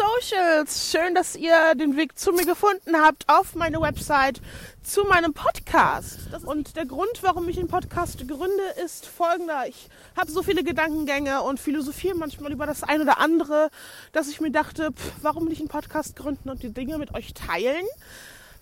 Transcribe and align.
Socials. 0.00 0.90
Schön, 0.90 1.14
dass 1.14 1.36
ihr 1.36 1.74
den 1.74 1.94
Weg 1.94 2.18
zu 2.18 2.32
mir 2.32 2.46
gefunden 2.46 2.96
habt 2.96 3.28
auf 3.28 3.54
meine 3.54 3.82
Website 3.82 4.40
zu 4.82 5.04
meinem 5.04 5.34
Podcast. 5.34 6.20
Und 6.46 6.74
der 6.76 6.86
Grund, 6.86 7.22
warum 7.22 7.46
ich 7.50 7.56
den 7.56 7.68
Podcast 7.68 8.26
gründe, 8.26 8.62
ist 8.82 9.04
folgender. 9.04 9.66
Ich 9.68 9.90
habe 10.16 10.30
so 10.30 10.42
viele 10.42 10.64
Gedankengänge 10.64 11.42
und 11.42 11.60
philosophiere 11.60 12.16
manchmal 12.16 12.50
über 12.50 12.64
das 12.64 12.82
eine 12.82 13.02
oder 13.02 13.18
andere, 13.18 13.68
dass 14.12 14.28
ich 14.28 14.40
mir 14.40 14.50
dachte, 14.50 14.90
pff, 14.92 15.12
warum 15.20 15.44
nicht 15.44 15.60
einen 15.60 15.68
Podcast 15.68 16.16
gründen 16.16 16.48
und 16.48 16.62
die 16.62 16.72
Dinge 16.72 16.96
mit 16.96 17.14
euch 17.14 17.34
teilen. 17.34 17.84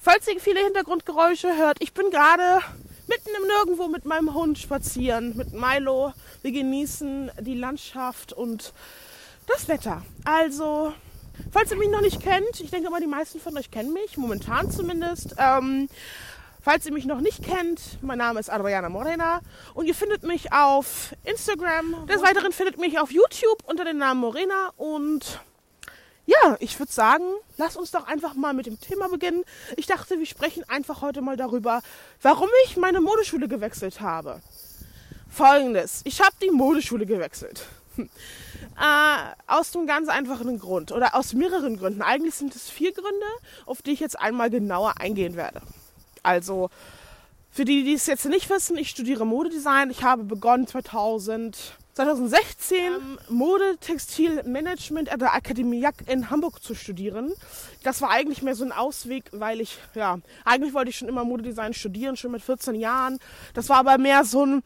Falls 0.01 0.27
ihr 0.27 0.41
viele 0.41 0.61
Hintergrundgeräusche 0.61 1.57
hört, 1.57 1.77
ich 1.81 1.95
bin 1.95 2.11
gerade 2.11 2.65
mitten 3.07 3.31
im 3.41 3.47
Nirgendwo 3.47 3.87
mit 3.87 4.07
meinem 4.07 4.35
Hund 4.35 4.59
spazieren, 4.59 5.37
mit 5.37 5.53
Milo. 5.53 6.13
Wir 6.43 6.51
genießen 6.51 7.31
die 7.41 7.55
Landschaft 7.55 8.33
und 8.33 8.73
das 9.47 9.69
Wetter. 9.69 10.03
Also, 10.25 10.93
falls 11.51 11.71
ihr 11.71 11.77
mich 11.77 11.89
noch 11.89 12.01
nicht 12.01 12.21
kennt, 12.21 12.61
ich 12.61 12.71
denke 12.71 12.91
mal, 12.91 13.01
die 13.01 13.07
meisten 13.07 13.41
von 13.41 13.57
euch 13.57 13.71
kennen 13.71 13.93
mich, 13.93 14.17
momentan 14.17 14.71
zumindest. 14.71 15.35
Ähm, 15.39 15.89
falls 16.63 16.87
ihr 16.87 16.93
mich 16.93 17.05
noch 17.05 17.21
nicht 17.21 17.43
kennt, 17.43 17.81
mein 18.03 18.19
Name 18.19 18.41
ist 18.41 18.51
Adriana 18.51 18.89
Morena 18.89 19.41
und 19.75 19.87
ihr 19.87 19.95
findet 19.95 20.23
mich 20.23 20.53
auf 20.53 21.15
Instagram. 21.25 22.07
Des 22.07 22.23
Weiteren 22.23 22.53
findet 22.53 22.79
mich 22.79 22.99
auf 22.99 23.11
YouTube 23.11 23.63
unter 23.65 23.85
dem 23.85 23.99
Namen 23.99 24.21
Morena 24.21 24.71
und 24.77 25.41
ja, 26.27 26.59
ich 26.61 26.79
würde 26.79 26.93
sagen, 26.93 27.25
lass 27.57 27.77
uns 27.77 27.91
doch 27.91 28.07
einfach 28.07 28.35
mal 28.35 28.53
mit 28.53 28.67
dem 28.67 28.79
Thema 28.79 29.09
beginnen. 29.09 29.45
Ich 29.77 29.87
dachte, 29.87 30.19
wir 30.19 30.27
sprechen 30.27 30.63
einfach 30.69 31.01
heute 31.01 31.23
mal 31.23 31.39
darüber, 31.39 31.81
warum 32.21 32.51
ich 32.67 32.77
meine 32.77 33.01
Modeschule 33.01 33.49
gewechselt 33.49 34.03
habe. 34.03 34.43
Folgendes, 35.31 36.03
ich 36.05 36.21
habe 36.21 36.37
die 36.43 36.51
Modeschule 36.51 37.07
gewechselt. 37.07 37.67
Äh, 38.81 39.35
aus 39.49 39.75
einem 39.75 39.89
ganz 39.89 40.09
einfachen 40.09 40.59
Grund 40.59 40.93
oder 40.93 41.17
aus 41.17 41.33
mehreren 41.33 41.79
Gründen. 41.79 42.01
Eigentlich 42.01 42.37
sind 42.37 42.55
es 42.55 42.71
vier 42.71 42.93
Gründe, 42.93 43.27
auf 43.67 43.83
die 43.83 43.91
ich 43.91 44.01
jetzt 44.01 44.19
einmal 44.19 44.51
genauer 44.51 45.01
eingehen 45.01 45.35
werde. 45.35 45.63
Also, 46.23 46.71
für 47.51 47.65
die, 47.65 47.83
die 47.83 47.95
es 47.95 48.07
jetzt 48.07 48.27
nicht 48.27 48.49
wissen, 48.51 48.77
ich 48.77 48.91
studiere 48.91 49.27
Modedesign. 49.27 49.91
Ich 49.91 50.05
habe 50.05 50.23
begonnen 50.23 50.69
2000 50.69 51.77
2016 51.99 52.79
ähm, 52.79 53.19
Mode, 53.29 53.77
Textil, 53.81 54.45
Management 54.45 55.09
an 55.09 55.19
der 55.19 55.35
Akademie 55.35 55.81
Jack 55.81 55.97
in 56.07 56.31
Hamburg 56.31 56.63
zu 56.63 56.77
studieren. 56.77 57.33
Das 57.83 58.01
war 58.01 58.11
eigentlich 58.11 58.41
mehr 58.41 58.55
so 58.55 58.65
ein 58.65 58.71
Ausweg, 58.71 59.25
weil 59.33 59.61
ich, 59.61 59.79
ja, 59.97 60.19
eigentlich 60.45 60.75
wollte 60.75 60.91
ich 60.91 60.97
schon 60.97 61.09
immer 61.09 61.25
Modedesign 61.25 61.75
studieren, 61.75 62.17
schon 62.17 62.31
mit 62.31 62.43
14 62.43 62.77
Jahren. 62.77 63.19
Das 63.53 63.69
war 63.69 63.79
aber 63.79 63.99
mehr 63.99 64.25
so 64.25 64.47
ein 64.47 64.63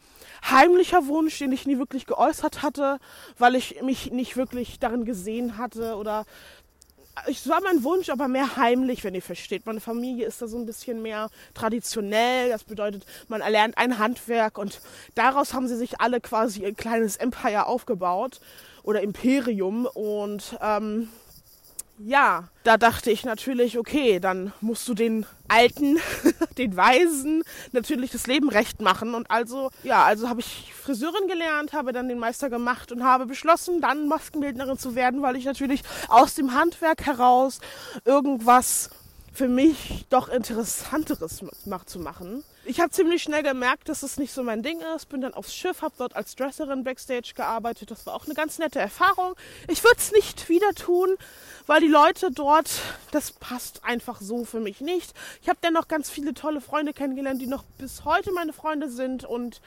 heimlicher 0.47 1.07
Wunsch, 1.07 1.39
den 1.39 1.51
ich 1.51 1.65
nie 1.65 1.79
wirklich 1.79 2.05
geäußert 2.05 2.61
hatte, 2.61 2.99
weil 3.39 3.55
ich 3.55 3.81
mich 3.81 4.11
nicht 4.11 4.37
wirklich 4.37 4.77
darin 4.77 5.03
gesehen 5.03 5.57
hatte 5.57 5.95
oder 5.95 6.25
es 7.27 7.47
war 7.47 7.61
mein 7.61 7.83
Wunsch, 7.83 8.09
aber 8.09 8.27
mehr 8.27 8.55
heimlich, 8.57 9.03
wenn 9.03 9.15
ihr 9.15 9.21
versteht. 9.21 9.65
Meine 9.65 9.79
Familie 9.79 10.25
ist 10.25 10.41
da 10.41 10.47
so 10.47 10.57
ein 10.57 10.65
bisschen 10.65 11.01
mehr 11.01 11.29
traditionell. 11.53 12.49
Das 12.49 12.63
bedeutet, 12.63 13.05
man 13.27 13.41
erlernt 13.41 13.77
ein 13.77 13.99
Handwerk 13.99 14.57
und 14.57 14.81
daraus 15.15 15.53
haben 15.53 15.67
sie 15.67 15.77
sich 15.77 16.01
alle 16.01 16.19
quasi 16.21 16.65
ein 16.65 16.75
kleines 16.75 17.17
Empire 17.17 17.67
aufgebaut 17.67 18.39
oder 18.81 19.01
Imperium. 19.01 19.85
Und 19.85 20.57
ähm, 20.61 21.09
ja, 21.99 22.49
da 22.63 22.77
dachte 22.77 23.11
ich 23.11 23.23
natürlich, 23.23 23.77
okay, 23.77 24.19
dann 24.19 24.51
musst 24.61 24.87
du 24.87 24.93
den 24.93 25.25
Alten, 25.47 25.99
den 26.57 26.75
Weisen 26.75 27.43
natürlich 27.71 28.11
das 28.11 28.27
Leben 28.27 28.49
recht 28.49 28.81
machen. 28.81 29.13
Und 29.13 29.29
also, 29.29 29.69
ja, 29.83 30.03
also 30.03 30.27
habe 30.27 30.39
ich 30.39 30.73
Friseurin 30.73 31.27
gelernt, 31.27 31.73
habe 31.73 31.93
dann 31.93 32.09
den 32.09 32.19
Meister 32.19 32.49
gemacht 32.49 32.91
und 32.91 33.03
habe 33.03 33.25
beschlossen, 33.25 33.79
dann 33.79 34.07
Maskenbildnerin 34.07 34.77
zu 34.77 34.95
werden, 34.95 35.21
weil 35.21 35.35
ich 35.35 35.45
natürlich 35.45 35.83
aus 36.07 36.35
dem 36.35 36.53
Handwerk 36.53 37.05
heraus 37.05 37.59
irgendwas 38.05 38.89
für 39.31 39.47
mich 39.47 40.05
doch 40.09 40.29
Interessanteres 40.29 41.43
macht 41.65 41.89
zu 41.89 41.99
machen. 41.99 42.43
Ich 42.65 42.79
habe 42.79 42.91
ziemlich 42.91 43.21
schnell 43.21 43.43
gemerkt, 43.43 43.89
dass 43.89 44.03
es 44.03 44.15
nicht 44.15 44.31
so 44.31 44.41
mein 44.41 44.63
Ding 44.63 44.79
ist. 44.95 45.09
Bin 45.09 45.19
dann 45.19 45.33
aufs 45.33 45.53
Schiff, 45.53 45.81
habe 45.81 45.95
dort 45.97 46.15
als 46.15 46.33
Dresserin 46.37 46.85
backstage 46.85 47.33
gearbeitet. 47.35 47.91
Das 47.91 48.05
war 48.05 48.15
auch 48.15 48.23
eine 48.23 48.35
ganz 48.35 48.57
nette 48.57 48.79
Erfahrung. 48.79 49.35
Ich 49.67 49.83
würde 49.83 49.97
es 49.97 50.13
nicht 50.13 50.47
wieder 50.47 50.73
tun, 50.73 51.17
weil 51.67 51.81
die 51.81 51.89
Leute 51.89 52.31
dort, 52.31 52.69
das 53.11 53.33
passt 53.33 53.83
einfach 53.83 54.21
so 54.21 54.45
für 54.45 54.61
mich 54.61 54.79
nicht. 54.79 55.13
Ich 55.41 55.49
habe 55.49 55.59
dennoch 55.61 55.89
ganz 55.89 56.09
viele 56.09 56.33
tolle 56.33 56.61
Freunde 56.61 56.93
kennengelernt, 56.93 57.41
die 57.41 57.47
noch 57.47 57.65
bis 57.77 58.05
heute 58.05 58.31
meine 58.31 58.53
Freunde 58.53 58.89
sind 58.89 59.25
und 59.25 59.59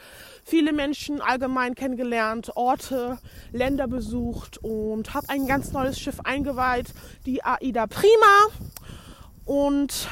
viele 0.42 0.72
Menschen 0.72 1.20
allgemein 1.20 1.74
kennengelernt, 1.74 2.56
Orte, 2.56 3.18
Länder 3.52 3.88
besucht 3.88 4.56
und 4.62 5.12
habe 5.12 5.28
ein 5.28 5.46
ganz 5.46 5.70
neues 5.72 6.00
Schiff 6.00 6.20
eingeweiht, 6.24 6.94
die 7.26 7.44
AIDA 7.44 7.88
Prima. 7.88 8.46
Und 9.44 10.08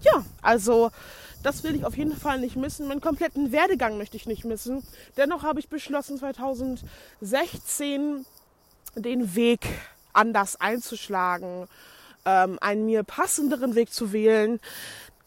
ja, 0.00 0.24
also 0.40 0.90
das 1.42 1.64
will 1.64 1.74
ich 1.74 1.84
auf 1.84 1.96
jeden 1.96 2.16
Fall 2.16 2.40
nicht 2.40 2.56
missen. 2.56 2.88
Meinen 2.88 3.00
kompletten 3.00 3.52
Werdegang 3.52 3.98
möchte 3.98 4.16
ich 4.16 4.26
nicht 4.26 4.44
missen. 4.44 4.82
Dennoch 5.16 5.42
habe 5.42 5.60
ich 5.60 5.68
beschlossen, 5.68 6.18
2016 6.18 8.24
den 8.94 9.34
Weg 9.34 9.66
anders 10.12 10.60
einzuschlagen, 10.60 11.66
ähm, 12.24 12.58
einen 12.60 12.86
mir 12.86 13.04
passenderen 13.04 13.74
Weg 13.74 13.92
zu 13.92 14.12
wählen, 14.12 14.60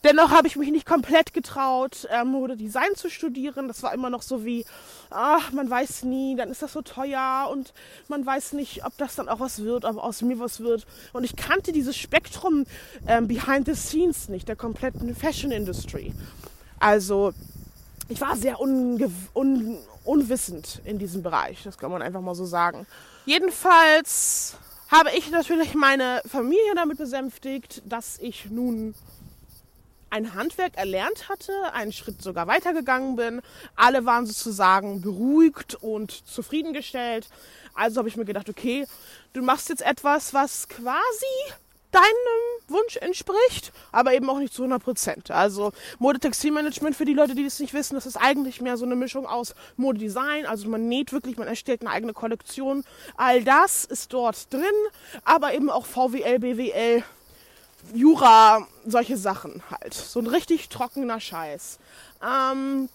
Dennoch 0.03 0.31
habe 0.31 0.47
ich 0.47 0.58
mich 0.58 0.69
nicht 0.69 0.86
komplett 0.86 1.34
getraut, 1.34 2.08
ähm, 2.12 2.28
Modedesign 2.28 2.96
zu 2.96 3.09
studieren. 3.09 3.69
Das 3.69 3.84
war 3.84 3.94
immer 3.94 4.09
noch 4.09 4.22
so 4.22 4.44
wie, 4.44 4.66
ach, 5.09 5.52
man 5.53 5.69
weiß 5.69 6.03
nie, 6.03 6.36
dann 6.36 6.50
ist 6.50 6.62
das 6.62 6.74
so 6.74 6.81
teuer 6.81 7.47
und 7.50 7.74
man 8.09 8.25
weiß 8.25 8.53
nicht, 8.53 8.86
ob 8.86 8.97
das 8.97 9.16
dann 9.16 9.30
auch 9.30 9.40
was 9.40 9.63
wird, 9.63 9.86
ob 9.86 9.97
aus 9.97 10.22
mir 10.22 10.40
was 10.40 10.59
wird. 10.59 10.86
Und 11.13 11.24
ich 11.24 11.38
kannte 11.38 11.72
dieses 11.72 11.96
Spektrum 11.96 12.66
ähm, 13.08 13.30
behind 13.30 13.66
the 13.66 13.75
scenes 13.75 14.28
nicht, 14.28 14.50
der 14.50 14.58
kompletten 14.58 15.16
Fashion 15.16 15.52
Industry. 15.52 16.13
Also 16.80 17.34
ich 18.09 18.19
war 18.19 18.36
sehr 18.36 18.59
un 18.59 19.78
unwissend 20.03 20.81
in 20.84 21.00
diesem 21.00 21.24
Bereich, 21.24 21.63
das 21.63 21.78
kann 21.78 21.90
man 21.90 22.02
einfach 22.02 22.19
mal 22.19 22.36
so 22.36 22.46
sagen. 22.46 22.86
Jedenfalls 23.25 24.58
habe 24.90 25.12
ich 25.18 25.31
natürlich 25.31 25.75
meine 25.75 26.22
Familie 26.25 26.75
damit 26.75 26.97
besänftigt, 26.97 27.81
dass 27.86 28.19
ich 28.19 28.50
nun 28.50 28.96
ein 30.13 30.35
Handwerk 30.35 30.78
erlernt 30.78 31.28
hatte, 31.28 31.51
einen 31.74 31.91
Schritt 31.91 32.22
sogar 32.22 32.46
weitergegangen 32.46 33.16
bin. 33.16 33.41
Alle 33.75 34.06
waren 34.06 34.28
sozusagen 34.28 35.01
beruhigt 35.01 35.74
und 35.74 36.12
zufriedengestellt. 36.28 37.28
Also 37.74 37.97
habe 37.97 38.09
ich 38.09 38.16
mir 38.16 38.25
gedacht, 38.25 38.47
okay, 38.47 38.85
du 39.34 39.41
machst 39.41 39.69
jetzt 39.69 39.81
etwas, 39.81 40.31
was 40.35 40.68
quasi 40.69 41.25
deinem 41.90 42.03
Wunsch 42.68 42.97
entspricht, 42.97 43.72
aber 43.91 44.13
eben 44.13 44.29
auch 44.29 44.38
nicht 44.38 44.53
zu 44.53 44.63
100 44.63 44.84
Prozent. 44.84 45.31
Also 45.31 45.74
Modetextilmanagement 45.97 46.95
für 46.95 47.06
die 47.06 47.13
Leute, 47.13 47.34
die 47.34 47.44
das 47.44 47.59
nicht 47.59 47.74
wissen, 47.74 47.95
das 47.95 48.06
ist 48.06 48.18
eigentlich 48.18 48.62
mehr 48.62 48.78
so 48.78 48.85
eine 48.85 48.95
Mischung 48.95 49.25
aus 49.25 49.56
Modedesign, 49.78 50.45
also 50.45 50.69
man 50.69 50.88
näht 50.88 51.12
wirklich, 51.12 51.38
man 51.38 51.47
erstellt 51.47 51.81
eine 51.81 51.90
eigene 51.90 52.13
Kollektion. 52.13 52.84
All 53.16 53.44
das 53.44 53.85
ist 53.85 54.13
dort 54.13 54.51
drin, 54.53 54.63
aber 55.24 55.53
eben 55.53 55.69
auch 55.69 55.85
VWL, 55.85 56.40
BWL, 56.40 57.03
Jura, 57.94 58.67
solche 58.85 59.17
Sachen 59.17 59.61
halt. 59.69 59.94
So 59.94 60.19
ein 60.19 60.27
richtig 60.27 60.69
trockener 60.69 61.19
Scheiß. 61.19 61.79
Ähm, 62.21 62.89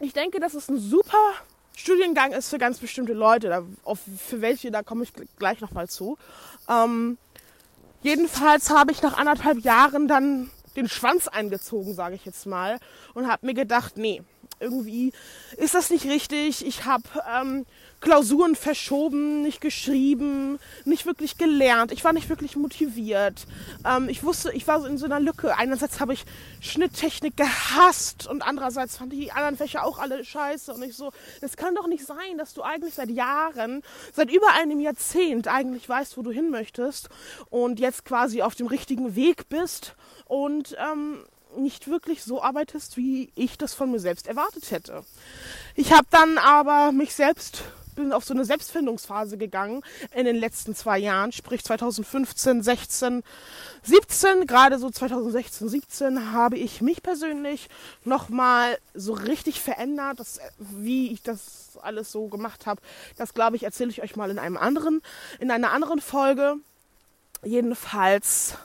ich 0.00 0.12
denke, 0.12 0.40
dass 0.40 0.54
es 0.54 0.68
ein 0.68 0.78
super 0.78 1.32
Studiengang 1.76 2.32
ist 2.32 2.50
für 2.50 2.58
ganz 2.58 2.78
bestimmte 2.78 3.12
Leute, 3.12 3.64
auf, 3.84 4.00
für 4.18 4.40
welche, 4.40 4.70
da 4.70 4.82
komme 4.82 5.04
ich 5.04 5.12
gleich 5.38 5.60
nochmal 5.60 5.88
zu. 5.88 6.18
Ähm, 6.68 7.18
jedenfalls 8.02 8.70
habe 8.70 8.92
ich 8.92 9.02
nach 9.02 9.16
anderthalb 9.16 9.58
Jahren 9.60 10.08
dann 10.08 10.50
den 10.76 10.88
Schwanz 10.88 11.28
eingezogen, 11.28 11.94
sage 11.94 12.14
ich 12.14 12.24
jetzt 12.24 12.46
mal, 12.46 12.78
und 13.14 13.30
habe 13.30 13.46
mir 13.46 13.54
gedacht, 13.54 13.96
nee, 13.96 14.22
irgendwie 14.60 15.12
ist 15.56 15.74
das 15.74 15.90
nicht 15.90 16.06
richtig. 16.06 16.66
Ich 16.66 16.84
habe 16.84 17.04
ähm, 17.30 17.66
Klausuren 18.02 18.56
verschoben, 18.56 19.42
nicht 19.42 19.60
geschrieben, 19.60 20.58
nicht 20.84 21.06
wirklich 21.06 21.38
gelernt. 21.38 21.92
Ich 21.92 22.02
war 22.02 22.12
nicht 22.12 22.28
wirklich 22.28 22.56
motiviert. 22.56 23.46
Ähm, 23.86 24.08
ich 24.08 24.24
wusste, 24.24 24.52
ich 24.52 24.66
war 24.66 24.84
in 24.84 24.98
so 24.98 25.06
einer 25.06 25.20
Lücke. 25.20 25.56
Einerseits 25.56 26.00
habe 26.00 26.12
ich 26.12 26.24
Schnitttechnik 26.60 27.36
gehasst 27.36 28.26
und 28.26 28.42
andererseits 28.42 28.96
fand 28.96 29.12
ich 29.12 29.20
die 29.20 29.32
anderen 29.32 29.56
Fächer 29.56 29.84
auch 29.84 30.00
alle 30.00 30.24
scheiße. 30.24 30.74
Und 30.74 30.82
ich 30.82 30.96
so, 30.96 31.12
es 31.40 31.56
kann 31.56 31.76
doch 31.76 31.86
nicht 31.86 32.04
sein, 32.04 32.36
dass 32.38 32.54
du 32.54 32.62
eigentlich 32.62 32.94
seit 32.94 33.08
Jahren, 33.08 33.82
seit 34.12 34.30
über 34.30 34.48
einem 34.60 34.80
Jahrzehnt 34.80 35.46
eigentlich 35.46 35.88
weißt, 35.88 36.18
wo 36.18 36.22
du 36.22 36.32
hin 36.32 36.50
möchtest 36.50 37.08
und 37.50 37.78
jetzt 37.78 38.04
quasi 38.04 38.42
auf 38.42 38.56
dem 38.56 38.66
richtigen 38.66 39.14
Weg 39.14 39.48
bist 39.48 39.94
und 40.26 40.76
ähm, 40.78 41.24
nicht 41.56 41.88
wirklich 41.88 42.24
so 42.24 42.42
arbeitest, 42.42 42.96
wie 42.96 43.30
ich 43.36 43.58
das 43.58 43.74
von 43.74 43.92
mir 43.92 44.00
selbst 44.00 44.26
erwartet 44.26 44.72
hätte. 44.72 45.04
Ich 45.76 45.92
habe 45.92 46.06
dann 46.10 46.38
aber 46.38 46.90
mich 46.90 47.14
selbst 47.14 47.62
bin 47.94 48.12
auf 48.12 48.24
so 48.24 48.34
eine 48.34 48.44
Selbstfindungsphase 48.44 49.38
gegangen 49.38 49.82
in 50.14 50.24
den 50.24 50.36
letzten 50.36 50.74
zwei 50.74 50.98
Jahren, 50.98 51.32
sprich 51.32 51.64
2015, 51.64 52.62
16, 52.62 53.22
17, 53.82 54.46
gerade 54.46 54.78
so 54.78 54.90
2016, 54.90 55.68
17 55.68 56.32
habe 56.32 56.56
ich 56.56 56.80
mich 56.80 57.02
persönlich 57.02 57.68
nochmal 58.04 58.78
so 58.94 59.12
richtig 59.12 59.60
verändert, 59.60 60.20
das, 60.20 60.40
wie 60.58 61.12
ich 61.12 61.22
das 61.22 61.78
alles 61.82 62.12
so 62.12 62.28
gemacht 62.28 62.66
habe. 62.66 62.80
Das 63.16 63.34
glaube 63.34 63.56
ich 63.56 63.64
erzähle 63.64 63.90
ich 63.90 64.02
euch 64.02 64.16
mal 64.16 64.30
in 64.30 64.38
einem 64.38 64.56
anderen, 64.56 65.02
in 65.40 65.50
einer 65.50 65.72
anderen 65.72 66.00
Folge. 66.00 66.56
jedenfalls 67.44 68.56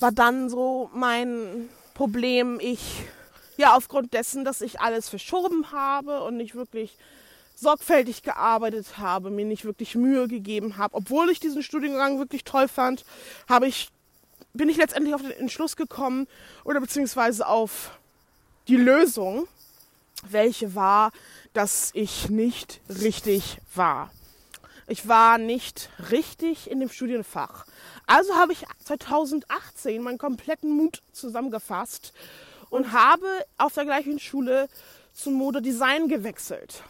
war 0.00 0.12
dann 0.12 0.48
so 0.48 0.90
mein 0.94 1.68
Problem, 1.94 2.58
ich 2.60 3.04
ja 3.56 3.76
aufgrund 3.76 4.14
dessen, 4.14 4.44
dass 4.44 4.62
ich 4.62 4.80
alles 4.80 5.08
verschoben 5.08 5.70
habe 5.70 6.22
und 6.22 6.36
nicht 6.36 6.54
wirklich 6.54 6.96
sorgfältig 7.60 8.22
gearbeitet 8.22 8.98
habe, 8.98 9.30
mir 9.30 9.44
nicht 9.44 9.64
wirklich 9.64 9.94
Mühe 9.94 10.28
gegeben 10.28 10.78
habe, 10.78 10.94
obwohl 10.94 11.30
ich 11.30 11.40
diesen 11.40 11.62
Studiengang 11.62 12.18
wirklich 12.18 12.44
toll 12.44 12.68
fand, 12.68 13.04
habe 13.48 13.66
ich 13.66 13.90
bin 14.52 14.68
ich 14.68 14.78
letztendlich 14.78 15.14
auf 15.14 15.22
den 15.22 15.30
Entschluss 15.30 15.76
gekommen 15.76 16.26
oder 16.64 16.80
beziehungsweise 16.80 17.46
auf 17.46 17.98
die 18.66 18.76
Lösung, 18.76 19.46
welche 20.28 20.74
war, 20.74 21.12
dass 21.52 21.90
ich 21.94 22.30
nicht 22.30 22.80
richtig 22.88 23.58
war. 23.74 24.10
Ich 24.86 25.06
war 25.06 25.38
nicht 25.38 25.88
richtig 26.10 26.68
in 26.68 26.80
dem 26.80 26.88
Studienfach. 26.88 27.64
Also 28.06 28.34
habe 28.34 28.52
ich 28.52 28.64
2018 28.84 30.02
meinen 30.02 30.18
kompletten 30.18 30.70
Mut 30.70 31.00
zusammengefasst 31.12 32.12
und 32.70 32.92
habe 32.92 33.28
auf 33.56 33.74
der 33.74 33.84
gleichen 33.84 34.18
Schule 34.18 34.68
zum 35.14 35.34
Modedesign 35.34 36.08
gewechselt. 36.08 36.82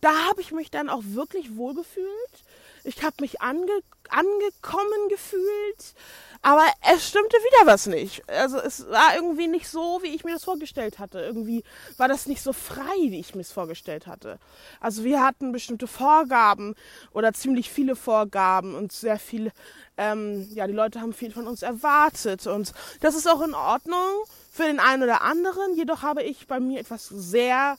Da 0.00 0.26
habe 0.28 0.40
ich 0.40 0.52
mich 0.52 0.70
dann 0.70 0.88
auch 0.88 1.02
wirklich 1.04 1.56
wohlgefühlt. 1.56 2.44
Ich 2.84 3.02
habe 3.02 3.16
mich 3.20 3.40
ange 3.42 3.82
angekommen 4.08 5.08
gefühlt. 5.08 5.94
Aber 6.42 6.64
es 6.92 7.06
stimmte 7.06 7.36
wieder 7.36 7.70
was 7.70 7.86
nicht. 7.86 8.28
Also 8.28 8.58
es 8.58 8.88
war 8.88 9.14
irgendwie 9.14 9.46
nicht 9.46 9.68
so, 9.68 10.00
wie 10.02 10.14
ich 10.14 10.24
mir 10.24 10.32
das 10.32 10.44
vorgestellt 10.44 10.98
hatte. 10.98 11.20
Irgendwie 11.20 11.62
war 11.98 12.08
das 12.08 12.26
nicht 12.26 12.42
so 12.42 12.52
frei, 12.52 12.96
wie 12.96 13.20
ich 13.20 13.34
mir 13.34 13.42
es 13.42 13.52
vorgestellt 13.52 14.06
hatte. 14.06 14.38
Also 14.80 15.04
wir 15.04 15.22
hatten 15.22 15.52
bestimmte 15.52 15.86
Vorgaben 15.86 16.74
oder 17.12 17.34
ziemlich 17.34 17.70
viele 17.70 17.94
Vorgaben 17.94 18.74
und 18.74 18.90
sehr 18.90 19.18
viel, 19.18 19.52
ähm, 19.98 20.48
ja, 20.54 20.66
die 20.66 20.72
Leute 20.72 21.00
haben 21.00 21.12
viel 21.12 21.30
von 21.30 21.46
uns 21.46 21.62
erwartet. 21.62 22.46
Und 22.46 22.72
das 23.00 23.14
ist 23.14 23.28
auch 23.28 23.42
in 23.42 23.54
Ordnung 23.54 24.24
für 24.50 24.64
den 24.64 24.80
einen 24.80 25.02
oder 25.02 25.20
anderen. 25.20 25.76
Jedoch 25.76 26.02
habe 26.02 26.22
ich 26.22 26.46
bei 26.46 26.58
mir 26.58 26.80
etwas 26.80 27.06
sehr, 27.08 27.76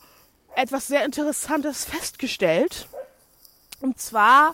etwas 0.56 0.88
sehr 0.88 1.06
Interessantes 1.06 1.86
festgestellt. 1.86 2.88
Und 3.81 4.00
zwar 4.00 4.53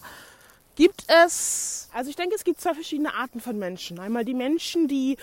gibt 0.76 1.06
es, 1.08 1.90
also 1.94 2.10
ich 2.10 2.16
denke, 2.16 2.36
es 2.36 2.44
gibt 2.44 2.62
zwei 2.62 2.74
verschiedene 2.74 3.14
Arten 3.14 3.42
von 3.42 3.58
Menschen. 3.58 4.00
Einmal 4.00 4.26
die 4.26 4.34
Menschen, 4.34 4.88
die 4.88 5.18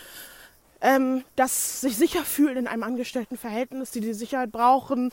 ähm, 0.80 1.24
das 1.36 1.80
sich 1.80 1.96
sicher 1.96 2.24
fühlen 2.24 2.58
in 2.58 2.66
einem 2.66 2.82
Angestelltenverhältnis, 2.82 3.90
die 3.90 4.00
die 4.00 4.12
Sicherheit 4.12 4.52
brauchen, 4.52 5.12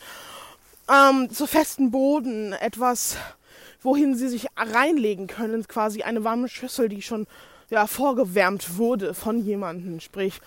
ähm, 0.90 1.30
zu 1.30 1.48
festen 1.48 1.92
Boden, 1.92 2.54
etwas, 2.54 3.16
wohin 3.82 4.16
sie 4.16 4.28
sich 4.28 4.48
reinlegen 4.58 5.28
können, 5.28 5.66
quasi 5.68 6.04
eine 6.04 6.24
warme 6.24 6.50
Schüssel, 6.50 6.90
die 6.90 7.02
schon 7.02 7.26
ja, 7.70 7.88
vorgewärmt 7.88 8.78
wurde 8.78 9.14
von 9.14 9.40
jemandem, 9.40 10.02
sprich 10.02 10.42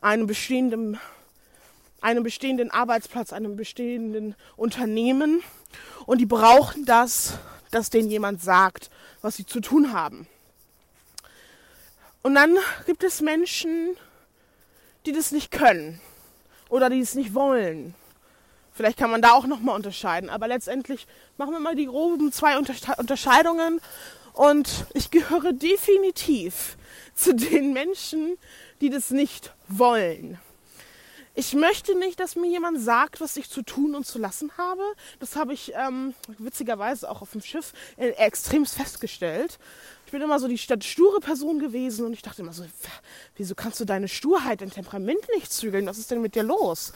einem 0.00 0.26
bestehenden, 0.26 0.98
einem 2.00 2.22
bestehenden 2.22 2.70
Arbeitsplatz, 2.70 3.32
einem 3.32 3.56
bestehenden 3.56 4.34
Unternehmen. 4.56 5.42
Und 6.06 6.18
die 6.18 6.26
brauchen 6.26 6.84
das, 6.84 7.38
dass 7.70 7.90
denen 7.90 8.10
jemand 8.10 8.42
sagt, 8.42 8.90
was 9.22 9.36
sie 9.36 9.46
zu 9.46 9.60
tun 9.60 9.92
haben. 9.92 10.26
Und 12.22 12.34
dann 12.34 12.56
gibt 12.86 13.02
es 13.02 13.20
Menschen, 13.20 13.96
die 15.06 15.12
das 15.12 15.32
nicht 15.32 15.50
können 15.50 16.00
oder 16.68 16.90
die 16.90 17.00
es 17.00 17.14
nicht 17.14 17.34
wollen. 17.34 17.94
Vielleicht 18.72 18.98
kann 18.98 19.10
man 19.10 19.22
da 19.22 19.32
auch 19.32 19.46
nochmal 19.46 19.74
unterscheiden. 19.74 20.30
Aber 20.30 20.48
letztendlich 20.48 21.06
machen 21.36 21.52
wir 21.52 21.60
mal 21.60 21.74
die 21.74 21.86
groben 21.86 22.32
zwei 22.32 22.56
Unterscheidungen. 22.58 23.80
Und 24.32 24.86
ich 24.94 25.10
gehöre 25.10 25.52
definitiv 25.52 26.76
zu 27.14 27.34
den 27.34 27.72
Menschen, 27.72 28.38
die 28.80 28.90
das 28.90 29.10
nicht 29.10 29.52
wollen. 29.68 30.38
Ich 31.34 31.54
möchte 31.54 31.96
nicht, 31.96 32.18
dass 32.18 32.34
mir 32.34 32.48
jemand 32.48 32.80
sagt, 32.80 33.20
was 33.20 33.36
ich 33.36 33.48
zu 33.48 33.62
tun 33.62 33.94
und 33.94 34.04
zu 34.04 34.18
lassen 34.18 34.50
habe. 34.58 34.82
Das 35.20 35.36
habe 35.36 35.52
ich 35.52 35.72
ähm, 35.74 36.14
witzigerweise 36.38 37.08
auch 37.08 37.22
auf 37.22 37.30
dem 37.32 37.40
Schiff 37.40 37.72
äh, 37.96 38.08
extremst 38.10 38.74
festgestellt. 38.74 39.58
Ich 40.06 40.12
bin 40.12 40.22
immer 40.22 40.40
so 40.40 40.48
die 40.48 40.58
sture 40.58 41.20
Person 41.20 41.60
gewesen 41.60 42.04
und 42.04 42.14
ich 42.14 42.22
dachte 42.22 42.42
immer 42.42 42.52
so, 42.52 42.64
wieso 43.36 43.54
kannst 43.54 43.78
du 43.78 43.84
deine 43.84 44.08
Sturheit, 44.08 44.60
dein 44.60 44.72
Temperament 44.72 45.20
nicht 45.36 45.52
zügeln? 45.52 45.86
Was 45.86 45.98
ist 45.98 46.10
denn 46.10 46.20
mit 46.20 46.34
dir 46.34 46.42
los? 46.42 46.92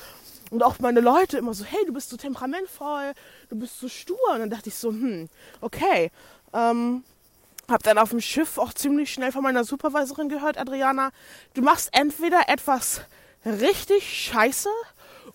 Und 0.51 0.65
auch 0.65 0.81
meine 0.81 1.01
Leute 1.01 1.39
immer 1.39 1.55
so, 1.55 1.65
hey, 1.65 1.85
du 1.87 1.93
bist 1.93 2.11
so 2.11 2.17
temperamentvoll, 2.17 3.13
du 3.51 3.57
bist 3.57 3.79
so 3.79 3.89
stur. 3.89 4.19
Und 4.33 4.41
dann 4.41 4.51
dachte 4.51 4.69
ich 4.69 4.75
so, 4.75 4.91
hm, 4.91 5.29
okay. 5.61 6.11
Ähm, 6.53 7.05
hab 7.69 7.83
dann 7.83 7.99
auf 7.99 8.11
dem 8.11 8.21
Schiff 8.21 8.59
auch 8.59 8.73
ziemlich 8.73 9.13
schnell 9.13 9.33
von 9.33 9.43
meiner 9.43 9.65
Supervisorin 9.65 10.29
gehört, 10.29 10.59
Adriana, 10.59 11.13
du 11.55 11.63
machst 11.63 11.91
entweder 11.93 12.49
etwas 12.49 13.01
richtig 13.45 14.05
scheiße 14.05 14.69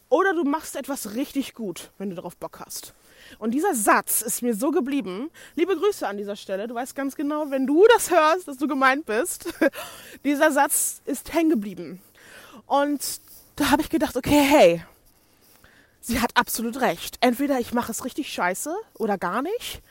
oder 0.09 0.33
du 0.33 0.43
machst 0.43 0.75
etwas 0.75 1.15
richtig 1.15 1.53
gut, 1.53 1.91
wenn 1.97 2.09
du 2.09 2.15
darauf 2.15 2.35
Bock 2.37 2.59
hast. 2.59 2.93
Und 3.37 3.51
dieser 3.51 3.75
Satz 3.75 4.21
ist 4.21 4.41
mir 4.41 4.55
so 4.55 4.71
geblieben. 4.71 5.29
Liebe 5.55 5.75
Grüße 5.75 6.07
an 6.07 6.17
dieser 6.17 6.35
Stelle. 6.35 6.67
Du 6.67 6.75
weißt 6.75 6.95
ganz 6.95 7.15
genau, 7.15 7.51
wenn 7.51 7.67
du 7.67 7.85
das 7.93 8.09
hörst, 8.09 8.47
dass 8.47 8.57
du 8.57 8.67
gemeint 8.67 9.05
bist. 9.05 9.53
dieser 10.23 10.51
Satz 10.51 11.01
ist 11.05 11.33
hängen 11.33 11.51
geblieben. 11.51 12.01
Und 12.65 13.21
da 13.55 13.71
habe 13.71 13.81
ich 13.81 13.89
gedacht, 13.89 14.17
okay, 14.17 14.41
hey, 14.41 14.83
sie 15.99 16.19
hat 16.19 16.31
absolut 16.35 16.81
recht. 16.81 17.17
Entweder 17.21 17.59
ich 17.59 17.73
mache 17.73 17.91
es 17.91 18.05
richtig 18.05 18.31
scheiße 18.31 18.73
oder 18.95 19.17
gar 19.17 19.41
nicht, 19.41 19.81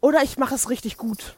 oder 0.00 0.22
ich 0.22 0.38
mache 0.38 0.54
es 0.54 0.70
richtig 0.70 0.96
gut. 0.96 1.36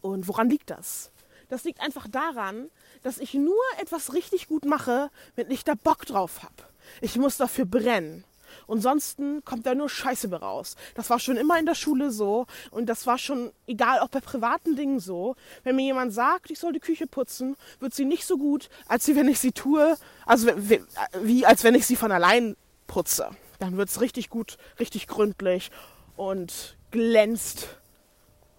Und 0.00 0.28
woran 0.28 0.50
liegt 0.50 0.70
das? 0.70 1.10
Das 1.52 1.64
liegt 1.64 1.82
einfach 1.82 2.08
daran, 2.08 2.70
dass 3.02 3.18
ich 3.18 3.34
nur 3.34 3.60
etwas 3.78 4.14
richtig 4.14 4.48
gut 4.48 4.64
mache, 4.64 5.10
wenn 5.36 5.50
ich 5.50 5.64
da 5.64 5.74
Bock 5.74 6.06
drauf 6.06 6.42
habe. 6.42 6.54
Ich 7.02 7.18
muss 7.18 7.36
dafür 7.36 7.66
brennen. 7.66 8.24
Und 8.66 8.80
sonst 8.80 9.18
kommt 9.44 9.66
da 9.66 9.74
nur 9.74 9.90
Scheiße 9.90 10.32
raus. 10.32 10.76
Das 10.94 11.10
war 11.10 11.18
schon 11.18 11.36
immer 11.36 11.58
in 11.58 11.66
der 11.66 11.74
Schule 11.74 12.10
so 12.10 12.46
und 12.70 12.86
das 12.86 13.06
war 13.06 13.18
schon, 13.18 13.52
egal, 13.66 14.00
auch 14.00 14.08
bei 14.08 14.20
privaten 14.20 14.76
Dingen 14.76 14.98
so. 14.98 15.36
Wenn 15.62 15.76
mir 15.76 15.82
jemand 15.84 16.14
sagt, 16.14 16.50
ich 16.50 16.58
soll 16.58 16.72
die 16.72 16.80
Küche 16.80 17.06
putzen, 17.06 17.54
wird 17.80 17.92
sie 17.92 18.06
nicht 18.06 18.24
so 18.24 18.38
gut, 18.38 18.70
als 18.86 19.06
wenn 19.08 19.28
ich 19.28 19.38
sie 19.38 19.52
tue, 19.52 19.98
also 20.24 20.48
wie, 20.56 20.82
wie 21.20 21.44
als 21.44 21.64
wenn 21.64 21.74
ich 21.74 21.86
sie 21.86 21.96
von 21.96 22.12
allein 22.12 22.56
putze. 22.86 23.28
Dann 23.58 23.76
wird 23.76 23.90
es 23.90 24.00
richtig 24.00 24.30
gut, 24.30 24.56
richtig 24.80 25.06
gründlich 25.06 25.70
und 26.16 26.78
glänzt 26.90 27.76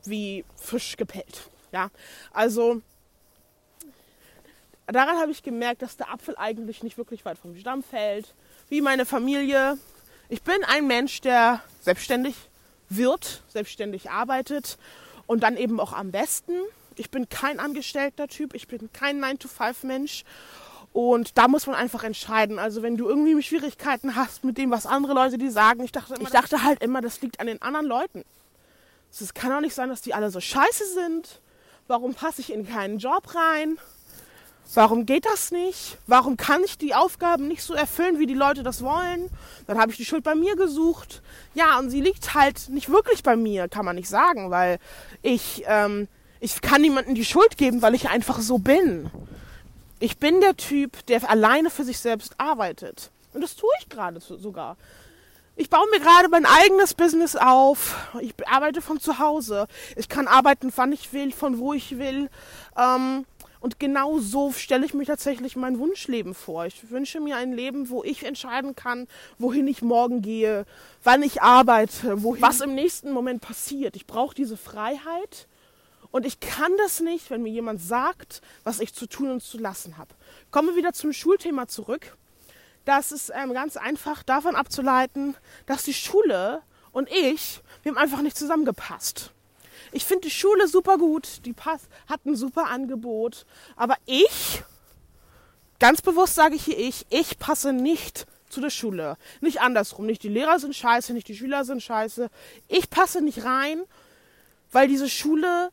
wie 0.06 0.46
frisch 0.56 0.96
gepellt. 0.96 1.50
Ja, 1.74 1.90
also 2.32 2.82
daran 4.86 5.18
habe 5.18 5.32
ich 5.32 5.42
gemerkt, 5.42 5.82
dass 5.82 5.98
der 5.98 6.12
Apfel 6.12 6.38
eigentlich 6.38 6.84
nicht 6.84 7.00
wirklich 7.00 7.26
weit 7.26 7.40
vom 7.40 7.58
Stamm 7.58 7.82
fällt. 7.82 8.36
Wie 8.70 8.80
meine 8.80 9.06
Familie. 9.08 9.80
Ich 10.30 10.44
bin 10.44 10.64
ein 10.66 10.86
Mensch, 10.86 11.22
der 11.22 11.62
selbstständig 11.82 12.36
wird, 12.90 13.42
selbstständig 13.50 14.12
arbeitet 14.12 14.78
und 15.26 15.42
dann 15.42 15.58
eben 15.58 15.80
auch 15.80 15.94
am 15.94 16.12
besten. 16.12 16.54
Ich 16.96 17.10
bin 17.10 17.28
kein 17.28 17.60
angestellter 17.60 18.28
Typ, 18.28 18.54
ich 18.54 18.68
bin 18.68 18.94
kein 18.94 19.20
9-to-5-Mensch. 19.24 20.26
Und 20.94 21.40
da 21.40 21.48
muss 21.48 21.66
man 21.66 21.76
einfach 21.76 22.04
entscheiden. 22.04 22.60
Also 22.60 22.84
wenn 22.84 22.98
du 22.98 23.10
irgendwie 23.10 23.42
Schwierigkeiten 23.42 24.16
hast 24.16 24.44
mit 24.44 24.60
dem, 24.60 24.70
was 24.70 24.86
andere 24.86 25.14
Leute 25.14 25.40
dir 25.40 25.52
sagen, 25.52 25.84
ich 25.84 25.92
dachte, 25.92 26.14
immer, 26.14 26.24
ich 26.24 26.30
dachte 26.30 26.64
halt 26.64 26.84
immer, 26.84 27.02
das 27.02 27.20
liegt 27.22 27.40
an 27.40 27.48
den 27.48 27.64
anderen 27.64 27.88
Leuten. 27.88 28.24
Es 29.10 29.34
kann 29.34 29.52
auch 29.52 29.62
nicht 29.62 29.74
sein, 29.74 29.90
dass 29.90 30.02
die 30.02 30.14
alle 30.14 30.30
so 30.30 30.40
scheiße 30.40 30.94
sind. 30.94 31.42
Warum 31.88 32.14
passe 32.14 32.42
ich 32.42 32.52
in 32.52 32.68
keinen 32.68 32.98
Job 32.98 33.36
rein? 33.36 33.78
Warum 34.74 35.06
geht 35.06 35.26
das 35.26 35.52
nicht? 35.52 35.98
Warum 36.08 36.38
kann 36.38 36.64
ich 36.64 36.78
die 36.78 36.96
Aufgaben 36.96 37.48
nicht 37.48 37.62
so 37.62 37.74
erfüllen, 37.74 38.20
wie 38.20 38.26
die 38.26 38.34
Leute 38.34 38.64
das 38.64 38.82
wollen? 38.82 39.30
Dann 39.68 39.78
habe 39.78 39.92
ich 39.92 39.98
die 39.98 40.06
Schuld 40.06 40.24
bei 40.24 40.34
mir 40.34 40.56
gesucht. 40.56 41.22
Ja, 41.54 41.78
und 41.78 41.90
sie 41.90 42.02
liegt 42.02 42.34
halt 42.34 42.70
nicht 42.70 42.90
wirklich 42.90 43.22
bei 43.22 43.36
mir, 43.36 43.68
kann 43.68 43.86
man 43.86 43.98
nicht 43.98 44.08
sagen, 44.08 44.50
weil 44.50 44.80
ich, 45.22 45.64
ähm, 45.68 46.08
ich 46.40 46.62
kann 46.62 46.82
niemandem 46.82 47.16
die 47.16 47.26
Schuld 47.26 47.58
geben, 47.58 47.82
weil 47.82 47.94
ich 47.94 48.10
einfach 48.10 48.40
so 48.40 48.58
bin. 48.58 49.12
Ich 50.00 50.18
bin 50.18 50.40
der 50.40 50.56
Typ, 50.56 51.06
der 51.08 51.30
alleine 51.30 51.70
für 51.70 51.84
sich 51.84 52.00
selbst 52.00 52.34
arbeitet. 52.38 53.12
Und 53.34 53.42
das 53.42 53.56
tue 53.56 53.70
ich 53.80 53.90
gerade 53.90 54.20
sogar. 54.22 54.78
Ich 55.56 55.70
baue 55.70 55.88
mir 55.92 56.00
gerade 56.00 56.30
mein 56.30 56.48
eigenes 56.48 56.96
Business 56.96 57.36
auf. 57.36 57.96
Ich 58.22 58.34
arbeite 58.48 58.82
von 58.82 59.00
zu 59.00 59.20
Hause. 59.20 59.68
Ich 59.96 60.10
kann 60.10 60.28
arbeiten, 60.28 60.74
wann 60.76 60.92
ich 60.92 61.14
will, 61.14 61.32
von 61.32 61.60
wo 61.60 61.74
ich 61.74 62.00
will. 62.00 62.30
Ähm, 62.76 63.26
und 63.60 63.80
genau 63.80 64.18
so 64.18 64.52
stelle 64.52 64.84
ich 64.84 64.96
mir 64.96 65.06
tatsächlich 65.06 65.56
mein 65.56 65.78
Wunschleben 65.78 66.34
vor. 66.34 66.66
Ich 66.66 66.90
wünsche 66.90 67.20
mir 67.20 67.38
ein 67.38 67.54
Leben, 67.54 67.90
wo 67.90 68.04
ich 68.04 68.24
entscheiden 68.24 68.76
kann, 68.76 69.08
wohin 69.38 69.68
ich 69.68 69.84
morgen 69.84 70.24
gehe, 70.24 70.66
wann 71.04 71.22
ich 71.22 71.44
arbeite, 71.44 72.24
wohin, 72.24 72.42
was 72.42 72.62
im 72.62 72.74
nächsten 72.74 73.12
Moment 73.12 73.42
passiert. 73.42 73.96
Ich 73.96 74.08
brauche 74.08 74.34
diese 74.34 74.58
Freiheit. 74.58 75.48
Und 76.10 76.26
ich 76.26 76.40
kann 76.40 76.72
das 76.78 77.00
nicht, 77.00 77.30
wenn 77.30 77.44
mir 77.44 77.52
jemand 77.52 77.80
sagt, 77.80 78.42
was 78.64 78.80
ich 78.80 78.94
zu 78.94 79.08
tun 79.08 79.30
und 79.30 79.44
zu 79.44 79.60
lassen 79.60 79.98
habe. 79.98 80.14
Kommen 80.52 80.70
wir 80.70 80.76
wieder 80.76 80.94
zum 80.94 81.14
Schulthema 81.14 81.68
zurück. 81.68 82.18
Das 82.86 83.12
ist 83.12 83.32
ähm, 83.34 83.54
ganz 83.54 83.78
einfach 83.78 84.24
davon 84.24 84.56
abzuleiten, 84.56 85.36
dass 85.66 85.84
die 85.84 85.94
Schule 85.94 86.62
und 86.92 87.10
ich, 87.10 87.62
wir 87.82 87.92
haben 87.92 87.98
einfach 87.98 88.22
nicht 88.22 88.38
zusammengepasst. 88.38 89.32
Ich 89.92 90.06
finde 90.06 90.28
die 90.28 90.34
Schule 90.34 90.68
super 90.68 90.98
gut, 90.98 91.46
die 91.46 91.54
Pass 91.54 91.82
hat 92.08 92.26
ein 92.26 92.36
super 92.36 92.68
Angebot, 92.68 93.46
aber 93.76 93.96
ich, 94.06 94.64
ganz 95.80 96.02
bewusst 96.02 96.36
sage 96.36 96.56
ich 96.56 96.66
hier 96.66 96.78
ich, 96.78 97.06
ich 97.10 97.38
passe 97.40 97.74
nicht 97.74 98.26
zu 98.50 98.62
der 98.62 98.70
Schule. 98.70 99.18
Nicht 99.42 99.62
andersrum, 99.62 100.06
nicht 100.06 100.24
die 100.24 100.30
Lehrer 100.30 100.60
sind 100.60 100.76
scheiße, 100.76 101.14
nicht 101.14 101.28
die 101.28 101.36
Schüler 101.36 101.66
sind 101.66 101.82
scheiße. 101.82 102.30
Ich 102.68 102.90
passe 102.90 103.22
nicht 103.22 103.44
rein, 103.44 103.82
weil 104.72 104.88
diese 104.88 105.10
Schule 105.10 105.70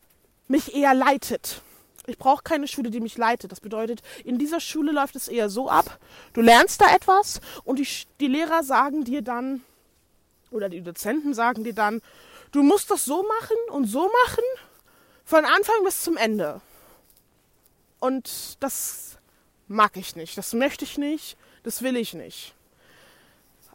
mich 0.48 0.74
eher 0.74 0.94
leitet. 0.94 1.62
Ich 2.10 2.18
brauche 2.18 2.42
keine 2.42 2.68
Schule, 2.68 2.90
die 2.90 3.00
mich 3.00 3.16
leitet. 3.16 3.52
Das 3.52 3.60
bedeutet, 3.60 4.02
in 4.24 4.38
dieser 4.38 4.60
Schule 4.60 4.92
läuft 4.92 5.16
es 5.16 5.28
eher 5.28 5.48
so 5.48 5.68
ab, 5.68 5.98
du 6.32 6.40
lernst 6.40 6.80
da 6.80 6.94
etwas 6.94 7.40
und 7.64 7.78
die, 7.78 7.88
die 8.18 8.26
Lehrer 8.26 8.62
sagen 8.62 9.04
dir 9.04 9.22
dann, 9.22 9.62
oder 10.50 10.68
die 10.68 10.82
Dozenten 10.82 11.32
sagen 11.34 11.64
dir 11.64 11.74
dann, 11.74 12.02
du 12.52 12.62
musst 12.62 12.90
das 12.90 13.04
so 13.04 13.22
machen 13.22 13.56
und 13.70 13.86
so 13.86 14.10
machen, 14.24 14.44
von 15.24 15.44
Anfang 15.44 15.84
bis 15.84 16.02
zum 16.02 16.16
Ende. 16.16 16.60
Und 18.00 18.56
das 18.60 19.18
mag 19.68 19.96
ich 19.96 20.16
nicht, 20.16 20.36
das 20.36 20.52
möchte 20.52 20.84
ich 20.84 20.98
nicht, 20.98 21.36
das 21.62 21.82
will 21.82 21.96
ich 21.96 22.14
nicht. 22.14 22.54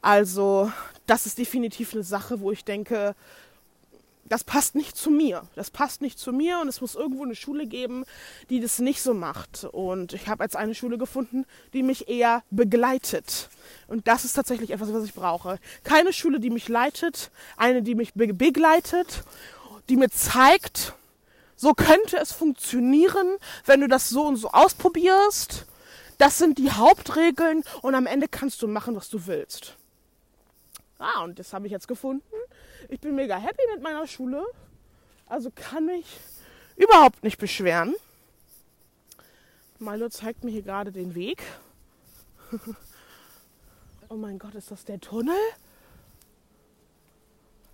Also, 0.01 0.71
das 1.07 1.25
ist 1.25 1.37
definitiv 1.37 1.93
eine 1.93 2.03
Sache, 2.03 2.41
wo 2.41 2.51
ich 2.51 2.65
denke, 2.65 3.15
das 4.27 4.43
passt 4.43 4.73
nicht 4.73 4.97
zu 4.97 5.11
mir. 5.11 5.43
Das 5.55 5.69
passt 5.69 6.01
nicht 6.01 6.17
zu 6.17 6.33
mir 6.33 6.59
und 6.59 6.67
es 6.67 6.81
muss 6.81 6.95
irgendwo 6.95 7.23
eine 7.23 7.35
Schule 7.35 7.67
geben, 7.67 8.05
die 8.49 8.59
das 8.59 8.79
nicht 8.79 9.01
so 9.01 9.13
macht. 9.13 9.65
Und 9.65 10.13
ich 10.13 10.27
habe 10.27 10.43
jetzt 10.43 10.55
eine 10.55 10.73
Schule 10.73 10.97
gefunden, 10.97 11.45
die 11.73 11.83
mich 11.83 12.09
eher 12.09 12.43
begleitet. 12.49 13.49
Und 13.87 14.07
das 14.07 14.25
ist 14.25 14.33
tatsächlich 14.33 14.71
etwas, 14.71 14.91
was 14.91 15.03
ich 15.03 15.13
brauche. 15.13 15.59
Keine 15.83 16.11
Schule, 16.11 16.39
die 16.39 16.49
mich 16.49 16.67
leitet, 16.67 17.29
eine, 17.55 17.83
die 17.83 17.93
mich 17.93 18.13
be 18.15 18.33
begleitet, 18.33 19.23
die 19.89 19.95
mir 19.95 20.09
zeigt, 20.09 20.93
so 21.55 21.73
könnte 21.73 22.17
es 22.17 22.31
funktionieren, 22.31 23.37
wenn 23.65 23.81
du 23.81 23.87
das 23.87 24.09
so 24.09 24.23
und 24.23 24.37
so 24.37 24.49
ausprobierst. 24.49 25.67
Das 26.17 26.39
sind 26.39 26.57
die 26.57 26.71
Hauptregeln 26.71 27.63
und 27.81 27.93
am 27.93 28.07
Ende 28.07 28.27
kannst 28.27 28.61
du 28.63 28.67
machen, 28.67 28.95
was 28.95 29.09
du 29.09 29.27
willst. 29.27 29.77
Ah, 30.97 31.23
und 31.23 31.37
das 31.37 31.53
habe 31.53 31.67
ich 31.67 31.71
jetzt 31.71 31.87
gefunden. 31.87 32.23
Ich 32.89 32.99
bin 32.99 33.15
mega 33.15 33.37
happy 33.37 33.61
mit 33.73 33.81
meiner 33.81 34.07
Schule. 34.07 34.45
Also 35.27 35.51
kann 35.51 35.85
mich 35.85 36.05
überhaupt 36.75 37.23
nicht 37.23 37.37
beschweren. 37.37 37.95
Milo 39.79 40.09
zeigt 40.09 40.43
mir 40.43 40.51
hier 40.51 40.61
gerade 40.61 40.91
den 40.91 41.15
Weg. 41.15 41.41
oh 44.09 44.15
mein 44.15 44.39
Gott, 44.39 44.55
ist 44.55 44.71
das 44.71 44.85
der 44.85 44.99
Tunnel? 44.99 45.35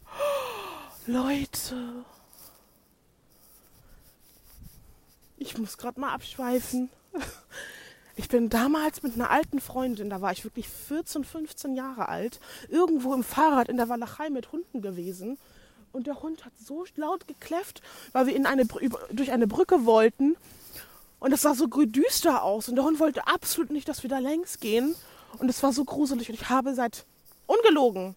Leute. 1.06 2.06
Ich 5.38 5.58
muss 5.58 5.77
gerade 5.77 6.00
mal 6.00 6.13
abschweifen. 6.13 6.89
Ich 8.22 8.30
bin 8.30 8.50
damals 8.50 9.01
mit 9.01 9.16
einer 9.16 9.32
alten 9.32 9.60
Freundin, 9.60 10.12
da 10.12 10.22
war 10.22 10.32
ich 10.32 10.44
wirklich 10.44 10.70
14, 10.70 11.24
15 11.24 11.74
Jahre 11.74 12.08
alt, 12.08 12.40
irgendwo 12.70 13.16
im 13.16 13.24
Fahrrad 13.24 13.68
in 13.68 13.78
der 13.78 13.90
Walachei 13.90 14.30
mit 14.30 14.51
Hunden 14.51 14.84
gewesen. 14.84 15.40
Und 15.92 16.06
der 16.06 16.22
Hund 16.22 16.46
hat 16.46 16.54
so 16.63 16.86
laut 16.96 17.28
gekläfft, 17.28 17.82
weil 18.12 18.28
wir 18.28 18.36
in 18.36 18.46
eine, 18.46 18.68
durch 19.12 19.32
eine 19.32 19.48
Brücke 19.48 19.88
wollten. 19.88 20.38
Und 21.20 21.34
es 21.34 21.42
sah 21.42 21.56
so 21.56 21.66
düster 21.66 22.44
aus. 22.44 22.70
Und 22.70 22.75
der 22.75 22.86
Hund 22.86 23.00
wollte 23.00 23.25
absolut 23.25 23.72
nicht, 23.72 23.90
dass 23.90 24.04
wir 24.04 24.10
da 24.10 24.20
längs 24.20 24.60
gehen. 24.60 24.94
Und 25.40 25.50
es 25.50 25.63
war 25.63 25.74
so 25.74 25.84
gruselig. 25.84 26.30
Und 26.30 26.36
ich 26.36 26.48
habe 26.48 26.75
seit, 26.75 27.06
ungelogen, 27.48 28.16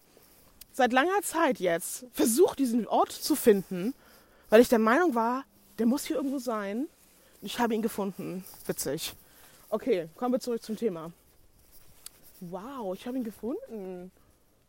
seit 0.71 0.93
langer 0.93 1.23
Zeit 1.23 1.59
jetzt 1.59 2.05
versucht, 2.13 2.59
diesen 2.59 2.87
Ort 2.87 3.11
zu 3.11 3.35
finden, 3.35 3.95
weil 4.51 4.61
ich 4.61 4.69
der 4.69 4.77
Meinung 4.77 5.15
war, 5.15 5.45
der 5.79 5.87
muss 5.87 6.05
hier 6.05 6.17
irgendwo 6.17 6.37
sein. 6.37 6.87
Und 7.41 7.47
ich 7.47 7.57
habe 7.57 7.73
ihn 7.73 7.81
gefunden. 7.81 8.45
Witzig. 8.67 9.15
Okay, 9.69 10.09
kommen 10.15 10.33
wir 10.33 10.39
zurück 10.39 10.63
zum 10.63 10.77
Thema. 10.77 11.11
Wow, 12.39 12.95
ich 12.95 13.05
habe 13.07 13.17
ihn 13.17 13.23
gefunden. 13.23 14.11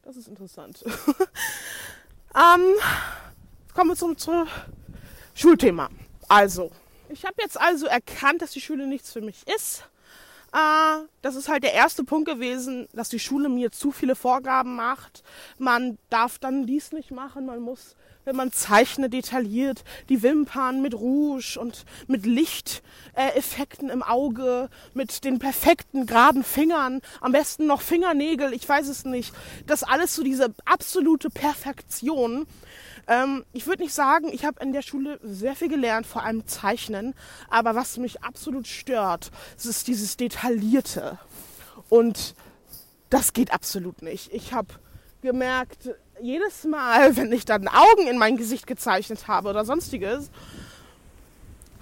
Das 0.03 0.17
ist 0.17 0.29
interessant. 0.29 0.85
ähm, 2.35 2.75
kommen 3.75 3.91
wir 3.91 3.97
zum, 3.97 4.17
zum 4.17 4.47
Schulthema. 5.35 5.91
Also, 6.29 6.71
ich 7.09 7.25
habe 7.25 7.35
jetzt 7.41 7.61
also 7.61 7.87
erkannt, 7.87 8.43
dass 8.43 8.53
die 8.53 8.61
Schule 8.61 8.87
nichts 8.87 9.13
für 9.13 9.21
mich 9.21 9.47
ist. 9.49 9.85
Äh, 10.53 11.05
das 11.23 11.35
ist 11.35 11.49
halt 11.49 11.65
der 11.65 11.75
erste 11.75 12.05
Punkt 12.05 12.29
gewesen, 12.29 12.89
dass 12.93 13.09
die 13.09 13.19
Schule 13.19 13.49
mir 13.49 13.73
zu 13.73 13.93
viele 13.93 14.17
Vorgaben 14.17 14.77
macht. 14.77 15.23
Man 15.59 15.99
darf 16.09 16.39
dann 16.39 16.67
dies 16.67 16.93
nicht 16.93 17.11
machen, 17.11 17.47
man 17.47 17.61
muss 17.61 17.97
wenn 18.27 18.37
man 18.37 18.51
zeichnet 18.51 19.13
detailliert, 19.13 19.85
die 20.09 20.23
Wimpern 20.23 20.83
mit 20.83 20.95
Rouge 20.95 21.59
und 21.61 21.87
mit 22.09 22.27
Lichteffekten 22.27 23.89
im 23.89 24.03
Auge, 24.03 24.69
mit 24.95 25.23
den 25.25 25.39
perfekten 25.39 26.07
geraden 26.07 26.43
Fingern, 26.43 27.03
am 27.21 27.31
besten 27.31 27.69
noch 27.69 27.81
Fingernägel, 27.81 28.53
ich 28.53 28.69
weiß 28.69 28.89
es 28.89 29.05
nicht. 29.05 29.33
Das 29.69 29.85
alles 29.85 30.17
so 30.17 30.25
diese 30.25 30.53
absolute 30.65 31.31
Perfektion. 31.31 32.49
Ähm, 33.07 33.45
ich 33.53 33.69
würde 33.69 33.85
nicht 33.85 33.95
sagen, 33.95 34.29
ich 34.33 34.45
habe 34.45 34.61
in 34.61 34.73
der 34.73 34.83
Schule 34.83 35.21
sehr 35.23 35.55
viel 35.55 35.69
gelernt, 35.69 36.05
vor 36.05 36.25
allem 36.25 36.49
Zeichnen, 36.49 37.15
aber 37.49 37.77
was 37.77 37.97
mich 37.97 38.25
absolut 38.25 38.67
stört, 38.67 39.31
ist 39.57 39.87
dieses 39.87 40.17
Detaillierte. 40.17 41.21
Und 41.89 42.35
das 43.09 43.33
geht 43.33 43.53
absolut 43.53 44.03
nicht. 44.03 44.33
Ich 44.33 44.53
habe 44.53 44.75
gemerkt, 45.23 45.91
jedes 46.21 46.65
Mal, 46.65 47.17
wenn 47.17 47.33
ich 47.33 47.45
dann 47.45 47.69
Augen 47.69 48.07
in 48.09 48.19
mein 48.19 48.37
Gesicht 48.37 48.67
gezeichnet 48.67 49.29
habe 49.29 49.49
oder 49.49 49.65
sonstiges, 49.65 50.31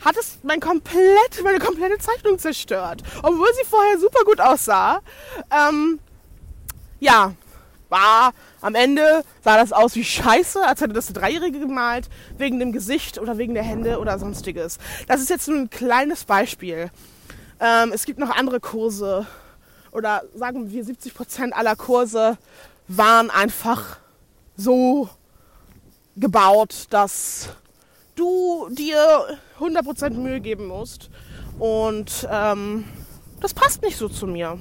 hat 0.05 0.17
es 0.17 0.39
mein 0.43 0.61
komplett, 0.61 1.43
meine 1.43 1.59
komplette 1.59 1.99
Zeichnung 1.99 2.39
zerstört. 2.39 3.03
Obwohl 3.23 3.49
sie 3.55 3.65
vorher 3.65 3.99
super 3.99 4.25
gut 4.25 4.41
aussah. 4.41 5.01
Ähm, 5.51 5.99
ja, 7.01 7.33
war 7.89 8.33
am 8.61 8.75
Ende 8.75 9.25
sah 9.43 9.57
das 9.57 9.73
aus 9.73 9.95
wie 9.95 10.05
Scheiße, 10.05 10.67
als 10.67 10.81
hätte 10.81 10.95
das 10.95 11.07
eine 11.07 11.15
Dreijährige 11.21 11.61
gemalt, 11.61 12.09
wegen 12.37 12.59
dem 12.59 12.73
Gesicht 12.73 13.19
oder 13.19 13.39
wegen 13.39 13.55
der 13.55 13.63
Hände 13.63 13.99
oder 13.99 14.19
sonstiges. 14.19 14.79
Das 15.07 15.21
ist 15.21 15.31
jetzt 15.31 15.49
nur 15.49 15.59
ein 15.59 15.71
kleines 15.71 16.25
Beispiel. 16.25 16.91
Ähm, 17.61 17.93
es 17.95 18.05
gibt 18.05 18.19
noch 18.19 18.31
andere 18.31 18.61
Kurse 18.61 19.27
oder 19.93 20.23
sagen 20.35 20.71
wir 20.71 20.85
70 20.85 21.15
Prozent 21.15 21.55
aller 21.55 21.77
Kurse 21.77 22.37
waren 22.89 23.31
einfach 23.31 23.99
so 24.57 25.09
gebaut, 26.17 26.87
dass 26.91 27.49
du 28.15 28.69
dir 28.71 29.39
100% 29.59 30.11
Mühe 30.11 30.41
geben 30.41 30.67
musst. 30.67 31.11
Und 31.59 32.29
ähm, 32.31 32.85
das 33.41 33.55
passt 33.55 33.83
nicht 33.83 33.97
so 33.97 34.09
zu 34.09 34.27
mir. 34.27 34.59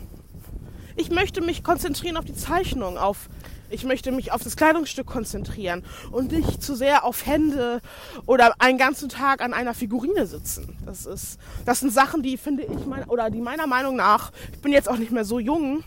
Ich 0.96 1.10
möchte 1.10 1.42
mich 1.42 1.64
konzentrieren 1.64 2.18
auf 2.18 2.26
die 2.26 2.36
Zeichnung, 2.36 2.98
auf 2.98 3.30
ich 3.70 3.84
möchte 3.84 4.12
mich 4.12 4.32
auf 4.32 4.44
das 4.44 4.56
Kleidungsstück 4.56 5.08
konzentrieren 5.08 5.84
und 6.12 6.32
nicht 6.32 6.62
zu 6.62 6.76
sehr 6.76 7.04
auf 7.04 7.26
Hände 7.26 7.82
oder 8.28 8.54
einen 8.60 8.78
ganzen 8.78 9.10
Tag 9.10 9.42
an 9.42 9.52
einer 9.52 9.74
Figurine 9.74 10.28
sitzen. 10.28 10.78
Das 10.86 11.08
ist, 11.08 11.40
das 11.66 11.80
sind 11.80 11.92
Sachen, 11.92 12.22
die 12.22 12.38
finde 12.38 12.64
ich 12.64 12.86
mein, 12.86 13.06
oder 13.06 13.32
die 13.32 13.42
meiner 13.42 13.66
Meinung 13.66 13.96
nach, 13.96 14.32
ich 14.52 14.60
bin 14.60 14.72
jetzt 14.72 14.88
auch 14.88 14.98
nicht 14.98 15.12
mehr 15.12 15.26
so 15.26 15.40
jung, 15.40 15.84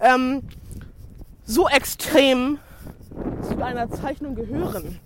ähm, 0.00 0.44
so 1.44 1.68
extrem 1.68 2.58
zu 3.48 3.62
einer 3.62 3.90
Zeichnung 3.90 4.34
gehören. 4.34 4.98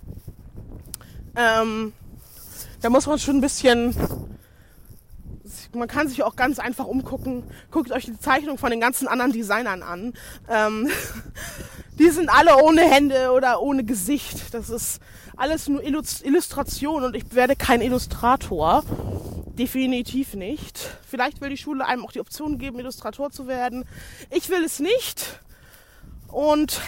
Ähm, 1.37 1.93
da 2.81 2.91
muss 2.91 3.07
man 3.07 3.19
schon 3.19 3.37
ein 3.37 3.41
bisschen, 3.41 3.95
man 5.75 5.89
kann 5.89 6.09
sich 6.09 6.23
auch 6.23 6.37
ganz 6.37 6.59
einfach 6.59 6.87
umgucken. 6.87 7.45
Guckt 7.71 7.93
euch 7.93 8.07
die 8.07 8.19
Zeichnung 8.19 8.59
von 8.59 8.71
den 8.71 8.81
ganzen 8.81 9.09
anderen 9.09 9.33
Designern 9.33 9.83
an. 9.83 10.15
Ähm, 10.49 10.89
die 11.99 12.11
sind 12.11 12.31
alle 12.31 12.63
ohne 12.63 12.83
Hände 12.83 13.33
oder 13.33 13.61
ohne 13.61 13.85
Gesicht. 13.85 14.55
Das 14.55 14.71
ist 14.71 15.01
alles 15.37 15.69
nur 15.69 15.83
Illustration 15.83 17.05
und 17.05 17.17
ich 17.17 17.35
werde 17.35 17.57
kein 17.57 17.81
Illustrator. 17.81 18.83
Definitiv 19.59 20.35
nicht. 20.35 20.97
Vielleicht 21.07 21.41
will 21.41 21.51
die 21.51 21.57
Schule 21.57 21.85
einem 21.85 22.05
auch 22.05 22.13
die 22.13 22.21
Option 22.21 22.57
geben, 22.57 22.79
Illustrator 22.79 23.31
zu 23.31 23.47
werden. 23.47 23.85
Ich 24.31 24.49
will 24.49 24.65
es 24.65 24.81
nicht. 24.81 25.41
Und 26.29 26.81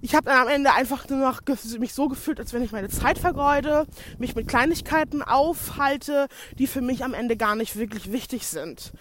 ich 0.00 0.14
habe 0.14 0.26
dann 0.26 0.42
am 0.42 0.48
Ende 0.48 0.72
einfach 0.72 1.08
nur 1.08 1.18
noch 1.18 1.40
mich 1.78 1.92
so 1.92 2.08
gefühlt, 2.08 2.38
als 2.38 2.52
wenn 2.52 2.62
ich 2.62 2.72
meine 2.72 2.88
Zeit 2.88 3.18
vergeude, 3.18 3.86
mich 4.18 4.36
mit 4.36 4.46
Kleinigkeiten 4.46 5.22
aufhalte, 5.22 6.28
die 6.58 6.66
für 6.66 6.80
mich 6.80 7.04
am 7.04 7.14
Ende 7.14 7.36
gar 7.36 7.56
nicht 7.56 7.76
wirklich 7.76 8.12
wichtig 8.12 8.46
sind. 8.46 8.92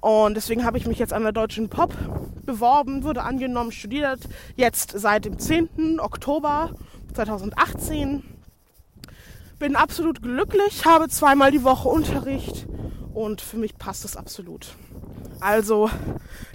Und 0.00 0.34
deswegen 0.34 0.64
habe 0.64 0.78
ich 0.78 0.86
mich 0.86 0.98
jetzt 0.98 1.12
an 1.12 1.22
der 1.22 1.32
Deutschen 1.32 1.68
Pop 1.68 1.94
beworben, 2.44 3.04
wurde 3.04 3.22
angenommen, 3.22 3.70
studiert 3.72 4.20
jetzt 4.56 4.98
seit 4.98 5.26
dem 5.26 5.38
10. 5.38 6.00
Oktober 6.00 6.70
2018. 7.14 8.24
Bin 9.58 9.76
absolut 9.76 10.22
glücklich, 10.22 10.84
habe 10.86 11.08
zweimal 11.08 11.52
die 11.52 11.62
Woche 11.62 11.88
Unterricht 11.88 12.66
und 13.14 13.40
für 13.40 13.58
mich 13.58 13.78
passt 13.78 14.04
es 14.04 14.16
absolut. 14.16 14.74
Also, 15.38 15.88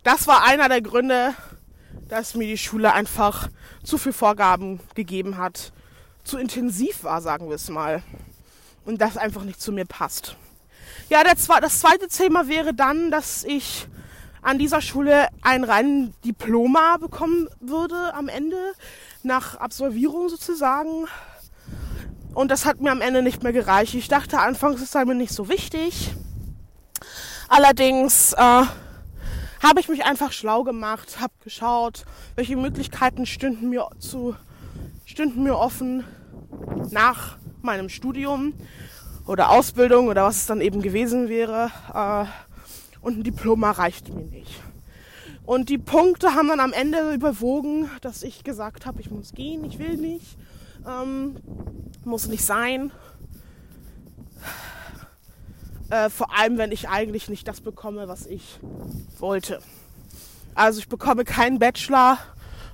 das 0.04 0.28
war 0.28 0.44
einer 0.44 0.68
der 0.68 0.82
Gründe, 0.82 1.34
dass 2.08 2.36
mir 2.36 2.48
die 2.48 2.58
Schule 2.58 2.94
einfach 2.94 3.50
zu 3.84 3.98
viel 3.98 4.14
Vorgaben 4.14 4.80
gegeben 4.96 5.38
hat, 5.38 5.72
zu 6.24 6.38
intensiv 6.38 7.04
war, 7.04 7.22
sagen 7.22 7.48
wir 7.48 7.56
es 7.56 7.70
mal. 7.70 8.04
Und 8.86 9.02
das 9.02 9.18
einfach 9.18 9.44
nicht 9.44 9.62
zu 9.62 9.72
mir 9.72 9.86
passt. 9.86 10.38
Ja, 11.10 11.24
das 11.24 11.80
zweite 11.80 12.08
Thema 12.08 12.48
wäre 12.48 12.74
dann, 12.74 13.12
dass 13.12 13.44
ich 13.44 13.88
an 14.42 14.60
dieser 14.60 14.82
Schule 14.82 15.28
ein 15.42 15.64
rein 15.64 16.14
Diploma 16.24 16.98
bekommen 16.98 17.50
würde 17.60 18.14
am 18.14 18.30
Ende, 18.30 18.74
nach 19.24 19.56
Absolvierung 19.56 20.30
sozusagen. 20.30 21.08
Und 22.34 22.52
das 22.52 22.66
hat 22.66 22.80
mir 22.80 22.92
am 22.92 23.02
Ende 23.02 23.24
nicht 23.24 23.44
mehr 23.44 23.52
gereicht. 23.52 23.94
Ich 23.96 24.08
dachte 24.08 24.40
anfangs, 24.40 24.82
es 24.82 24.92
sei 24.92 25.06
mir 25.06 25.16
nicht 25.16 25.34
so 25.34 25.50
wichtig. 25.50 26.14
Allerdings 27.50 28.34
äh, 28.34 28.64
habe 29.62 29.80
ich 29.80 29.90
mich 29.90 30.06
einfach 30.06 30.32
schlau 30.32 30.64
gemacht, 30.64 31.20
habe 31.20 31.34
geschaut, 31.44 32.06
welche 32.36 32.58
Möglichkeiten 32.58 33.26
stünden 33.26 33.70
mir, 33.70 33.88
zu, 34.00 34.36
stünden 35.06 35.44
mir 35.44 35.58
offen 35.58 36.04
nach 36.92 37.38
meinem 37.62 37.90
Studium 37.90 38.54
oder 39.26 39.50
Ausbildung 39.50 40.08
oder 40.08 40.24
was 40.24 40.38
es 40.38 40.46
dann 40.46 40.62
eben 40.62 40.82
gewesen 40.82 41.30
wäre. 41.30 41.72
Äh, 41.94 42.26
und 43.02 43.20
ein 43.20 43.24
Diploma 43.24 43.72
reicht 43.72 44.14
mir 44.14 44.26
nicht. 44.26 44.62
Und 45.46 45.70
die 45.70 45.78
Punkte 45.78 46.36
haben 46.36 46.50
dann 46.50 46.60
am 46.60 46.74
Ende 46.74 47.14
überwogen, 47.14 47.90
dass 48.02 48.24
ich 48.24 48.44
gesagt 48.44 48.86
habe, 48.86 49.00
ich 49.00 49.10
muss 49.10 49.34
gehen, 49.34 49.64
ich 49.64 49.80
will 49.80 49.96
nicht, 49.96 50.38
ähm, 50.86 51.38
muss 52.04 52.28
nicht 52.28 52.44
sein. 52.44 52.92
Äh, 55.90 56.10
vor 56.10 56.38
allem, 56.38 56.58
wenn 56.58 56.72
ich 56.72 56.90
eigentlich 56.90 57.30
nicht 57.30 57.48
das 57.48 57.62
bekomme, 57.62 58.10
was 58.10 58.26
ich 58.26 58.60
wollte. 59.20 59.62
Also 60.54 60.80
ich 60.80 60.90
bekomme 60.90 61.24
keinen 61.24 61.60
Bachelor 61.60 62.18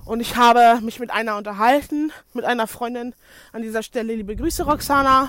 und 0.04 0.20
ich 0.20 0.34
habe 0.36 0.80
mich 0.82 0.98
mit 0.98 1.12
einer 1.12 1.36
unterhalten, 1.36 2.10
mit 2.32 2.44
einer 2.44 2.66
Freundin 2.66 3.14
an 3.52 3.62
dieser 3.62 3.84
Stelle. 3.84 4.14
Liebe 4.14 4.34
Grüße, 4.34 4.64
Roxana. 4.64 5.28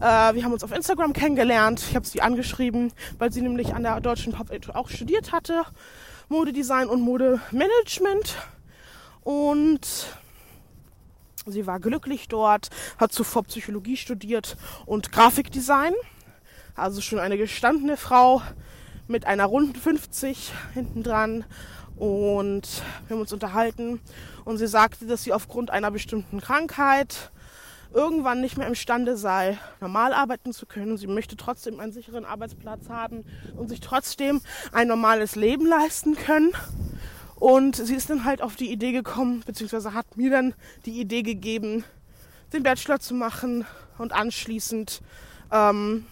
Äh, 0.00 0.34
wir 0.34 0.44
haben 0.44 0.52
uns 0.52 0.64
auf 0.64 0.72
Instagram 0.72 1.12
kennengelernt. 1.12 1.84
Ich 1.88 1.94
habe 1.94 2.04
sie 2.04 2.22
angeschrieben, 2.22 2.92
weil 3.18 3.32
sie 3.32 3.40
nämlich 3.40 3.72
an 3.72 3.84
der 3.84 4.00
Deutschen 4.00 4.32
Pop 4.32 4.50
auch 4.74 4.88
studiert 4.88 5.30
hatte. 5.30 5.62
Modedesign 6.28 6.88
und 6.88 7.02
Modemanagement. 7.02 8.36
Und 9.22 9.86
sie 11.46 11.66
war 11.68 11.78
glücklich 11.78 12.26
dort, 12.26 12.70
hat 12.98 13.12
zuvor 13.12 13.44
Psychologie 13.44 13.96
studiert 13.96 14.56
und 14.86 15.12
Grafikdesign. 15.12 15.94
Also 16.76 17.00
schon 17.00 17.18
eine 17.18 17.38
gestandene 17.38 17.96
Frau 17.96 18.42
mit 19.08 19.24
einer 19.24 19.46
runden 19.46 19.74
50 19.74 20.52
hinten 20.74 21.02
dran. 21.02 21.44
Und 21.96 22.82
wir 23.06 23.14
haben 23.14 23.22
uns 23.22 23.32
unterhalten 23.32 24.00
und 24.44 24.58
sie 24.58 24.66
sagte, 24.66 25.06
dass 25.06 25.24
sie 25.24 25.32
aufgrund 25.32 25.70
einer 25.70 25.90
bestimmten 25.90 26.42
Krankheit 26.42 27.30
irgendwann 27.94 28.42
nicht 28.42 28.58
mehr 28.58 28.66
imstande 28.66 29.16
sei, 29.16 29.58
normal 29.80 30.12
arbeiten 30.12 30.52
zu 30.52 30.66
können. 30.66 30.98
Sie 30.98 31.06
möchte 31.06 31.38
trotzdem 31.38 31.80
einen 31.80 31.92
sicheren 31.92 32.26
Arbeitsplatz 32.26 32.90
haben 32.90 33.24
und 33.56 33.70
sich 33.70 33.80
trotzdem 33.80 34.42
ein 34.72 34.88
normales 34.88 35.34
Leben 35.34 35.64
leisten 35.64 36.14
können. 36.14 36.52
Und 37.36 37.76
sie 37.76 37.94
ist 37.94 38.10
dann 38.10 38.24
halt 38.24 38.42
auf 38.42 38.56
die 38.56 38.70
Idee 38.70 38.92
gekommen, 38.92 39.42
beziehungsweise 39.46 39.94
hat 39.94 40.18
mir 40.18 40.30
dann 40.30 40.54
die 40.84 41.00
Idee 41.00 41.22
gegeben, 41.22 41.84
den 42.52 42.62
Bachelor 42.62 43.00
zu 43.00 43.14
machen 43.14 43.64
und 43.96 44.12
anschließend 44.12 45.00
ähm, 45.50 46.04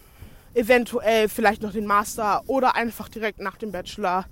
eventuell 0.55 1.29
vielleicht 1.29 1.61
noch 1.61 1.71
den 1.71 1.85
Master 1.85 2.41
oder 2.47 2.75
einfach 2.75 3.09
direkt 3.09 3.39
nach 3.39 3.57
dem 3.57 3.71
Bachelor 3.71 4.25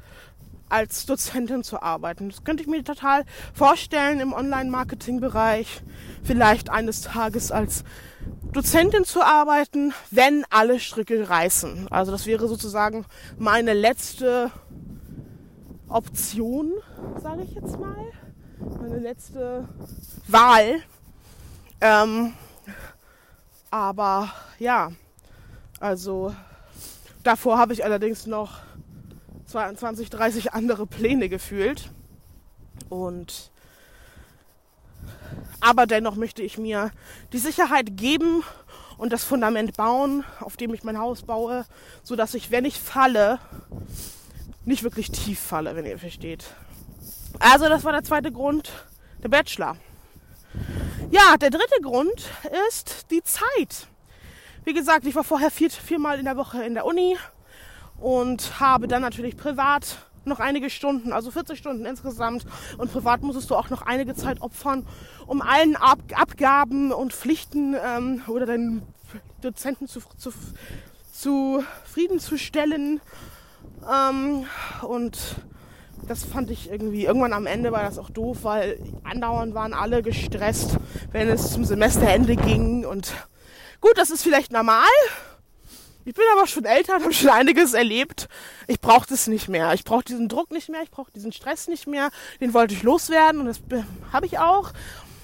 als 0.70 1.06
Dozentin 1.06 1.64
zu 1.64 1.82
arbeiten. 1.82 2.30
Das 2.30 2.44
könnte 2.44 2.64
ich 2.64 2.70
mir 2.70 2.84
total 2.84 3.26
vorstellen 3.54 4.20
im 4.20 4.34
Online-Marketing-Bereich, 4.34 5.84
vielleicht 6.24 6.70
eines 6.72 7.02
Tages 7.02 7.52
als 7.52 7.84
Dozentin 8.52 9.04
zu 9.04 9.22
arbeiten, 9.22 9.94
wenn 10.10 10.46
alle 10.50 10.80
Stricke 10.80 11.30
reißen. 11.30 11.88
Also 11.92 12.12
das 12.12 12.26
wäre 12.26 12.48
sozusagen 12.48 13.06
meine 13.38 13.74
letzte 13.74 14.52
Option, 15.90 16.72
sage 17.22 17.44
ich 17.44 17.54
jetzt 17.54 17.80
mal. 17.80 18.12
Meine 18.80 19.00
letzte 19.00 19.68
Wahl. 20.28 20.82
Ähm, 21.82 22.34
aber 23.70 24.32
ja, 24.58 24.92
also 25.84 26.34
davor 27.24 27.58
habe 27.58 27.74
ich 27.74 27.84
allerdings 27.84 28.26
noch 28.26 28.62
22, 29.48 30.10
30 30.10 30.54
andere 30.54 30.88
Pläne 30.88 31.28
gefühlt. 31.28 31.92
Und 32.88 33.52
aber 35.60 35.86
dennoch 35.86 36.16
möchte 36.16 36.42
ich 36.42 36.58
mir 36.58 36.92
die 37.34 37.38
Sicherheit 37.38 37.98
geben 37.98 38.44
und 38.98 39.12
das 39.12 39.26
Fundament 39.26 39.76
bauen, 39.76 40.24
auf 40.40 40.56
dem 40.56 40.74
ich 40.74 40.86
mein 40.86 40.98
Haus 40.98 41.24
baue, 41.24 41.66
so 42.02 42.16
dass 42.16 42.34
ich, 42.34 42.50
wenn 42.50 42.64
ich 42.64 42.80
falle, 42.80 43.40
nicht 44.64 44.84
wirklich 44.84 45.12
tief 45.12 45.42
falle, 45.42 45.76
wenn 45.76 45.86
ihr 45.86 46.00
versteht. 46.00 46.46
Also 47.40 47.68
das 47.68 47.84
war 47.84 47.92
der 47.92 48.04
zweite 48.04 48.32
Grund, 48.32 48.72
der 49.22 49.28
Bachelor. 49.28 49.76
Ja, 51.12 51.36
der 51.36 51.50
dritte 51.50 51.82
Grund 51.82 52.30
ist 52.70 53.12
die 53.12 53.22
Zeit. 53.22 53.88
Wie 54.66 54.74
gesagt, 54.74 55.06
ich 55.06 55.16
war 55.16 55.26
vorher 55.26 55.52
vier, 55.52 55.70
viermal 55.70 56.20
in 56.20 56.26
der 56.26 56.38
Woche 56.38 56.64
in 56.64 56.74
der 56.74 56.86
Uni 56.86 57.18
und 58.00 58.62
habe 58.62 58.88
dann 58.88 59.02
natürlich 59.02 59.36
privat 59.36 59.98
noch 60.24 60.40
einige 60.40 60.70
Stunden, 60.70 61.12
also 61.12 61.32
40 61.32 61.60
Stunden 61.60 61.86
insgesamt. 61.86 62.46
Und 62.78 62.92
privat 62.92 63.24
musstest 63.24 63.50
du 63.50 63.56
auch 63.56 63.70
noch 63.70 63.82
einige 63.82 64.16
Zeit 64.16 64.42
opfern, 64.42 64.88
um 65.28 65.42
allen 65.42 65.76
Ab 65.76 66.00
Abgaben 66.14 66.94
und 66.94 67.12
Pflichten 67.12 67.76
ähm, 67.76 68.22
oder 68.28 68.46
deinen 68.46 68.84
Dozenten 69.42 69.90
zu, 69.90 70.00
zu, 70.16 70.32
zufriedenzustellen. 71.12 73.02
Ähm, 73.92 74.46
und 74.82 75.18
das 76.08 76.24
fand 76.24 76.52
ich 76.52 76.70
irgendwie, 76.72 77.04
irgendwann 77.04 77.34
am 77.34 77.48
Ende 77.48 77.74
war 77.74 77.84
das 77.84 78.00
auch 78.00 78.10
doof, 78.10 78.40
weil 78.44 78.80
andauernd 79.04 79.54
waren 79.56 79.74
alle 79.74 80.02
gestresst, 80.02 80.78
wenn 81.12 81.28
es 81.28 81.52
zum 81.52 81.66
Semesterende 81.66 82.38
ging. 82.38 82.86
Und 82.86 83.14
gut, 83.84 83.98
das 83.98 84.12
ist 84.12 84.24
vielleicht 84.24 84.54
normal. 84.54 84.88
Ich 86.06 86.14
bin 86.14 86.24
aber 86.34 86.48
schon 86.48 86.64
älter 86.64 86.96
und 86.96 87.04
habe 87.04 87.14
schon 87.14 87.30
einiges 87.30 87.74
erlebt. 87.74 88.30
Ich 88.68 88.80
brauche 88.80 89.08
das 89.08 89.28
nicht 89.28 89.50
mehr. 89.50 89.74
Ich 89.74 89.84
brauche 89.84 90.06
diesen 90.06 90.30
Druck 90.30 90.52
nicht 90.52 90.70
mehr. 90.70 90.84
Ich 90.84 90.92
brauche 90.92 91.12
diesen 91.12 91.34
Stress 91.34 91.68
nicht 91.68 91.86
mehr. 91.86 92.10
Den 92.40 92.54
wollte 92.54 92.74
ich 92.74 92.84
loswerden 92.84 93.42
und 93.42 93.48
das 93.48 93.62
habe 94.14 94.26
ich 94.26 94.40
auch. 94.40 94.72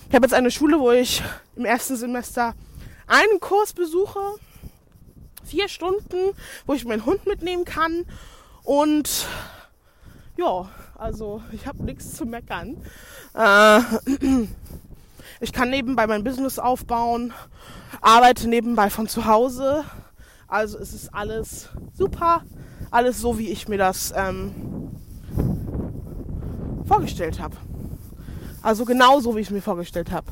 Ich 0.09 0.15
habe 0.15 0.25
jetzt 0.25 0.33
eine 0.33 0.51
Schule, 0.51 0.77
wo 0.79 0.91
ich 0.91 1.23
im 1.55 1.63
ersten 1.63 1.95
Semester 1.95 2.53
einen 3.07 3.39
Kurs 3.39 3.73
besuche. 3.73 4.19
Vier 5.45 5.69
Stunden, 5.69 6.33
wo 6.65 6.73
ich 6.73 6.83
meinen 6.83 7.05
Hund 7.05 7.25
mitnehmen 7.25 7.63
kann. 7.63 8.05
Und 8.63 9.25
ja, 10.37 10.69
also 10.95 11.41
ich 11.53 11.65
habe 11.65 11.83
nichts 11.83 12.13
zu 12.13 12.25
meckern. 12.25 12.83
Äh, 13.33 13.81
ich 15.39 15.53
kann 15.53 15.69
nebenbei 15.69 16.07
mein 16.07 16.23
Business 16.23 16.59
aufbauen, 16.59 17.33
arbeite 18.01 18.47
nebenbei 18.47 18.89
von 18.89 19.07
zu 19.07 19.25
Hause 19.25 19.85
also 20.49 20.79
es 20.79 20.93
ist 20.93 21.13
alles 21.13 21.69
super, 21.93 22.43
alles 22.89 23.19
so, 23.19 23.37
wie 23.37 23.49
ich 23.49 23.67
mir 23.67 23.77
das 23.77 24.11
ähm, 24.15 24.89
vorgestellt 26.87 27.39
habe. 27.39 27.55
Also 28.63 28.83
genau 28.83 29.19
so, 29.19 29.35
wie 29.35 29.41
ich 29.41 29.47
es 29.47 29.53
mir 29.53 29.61
vorgestellt 29.61 30.11
habe. 30.11 30.25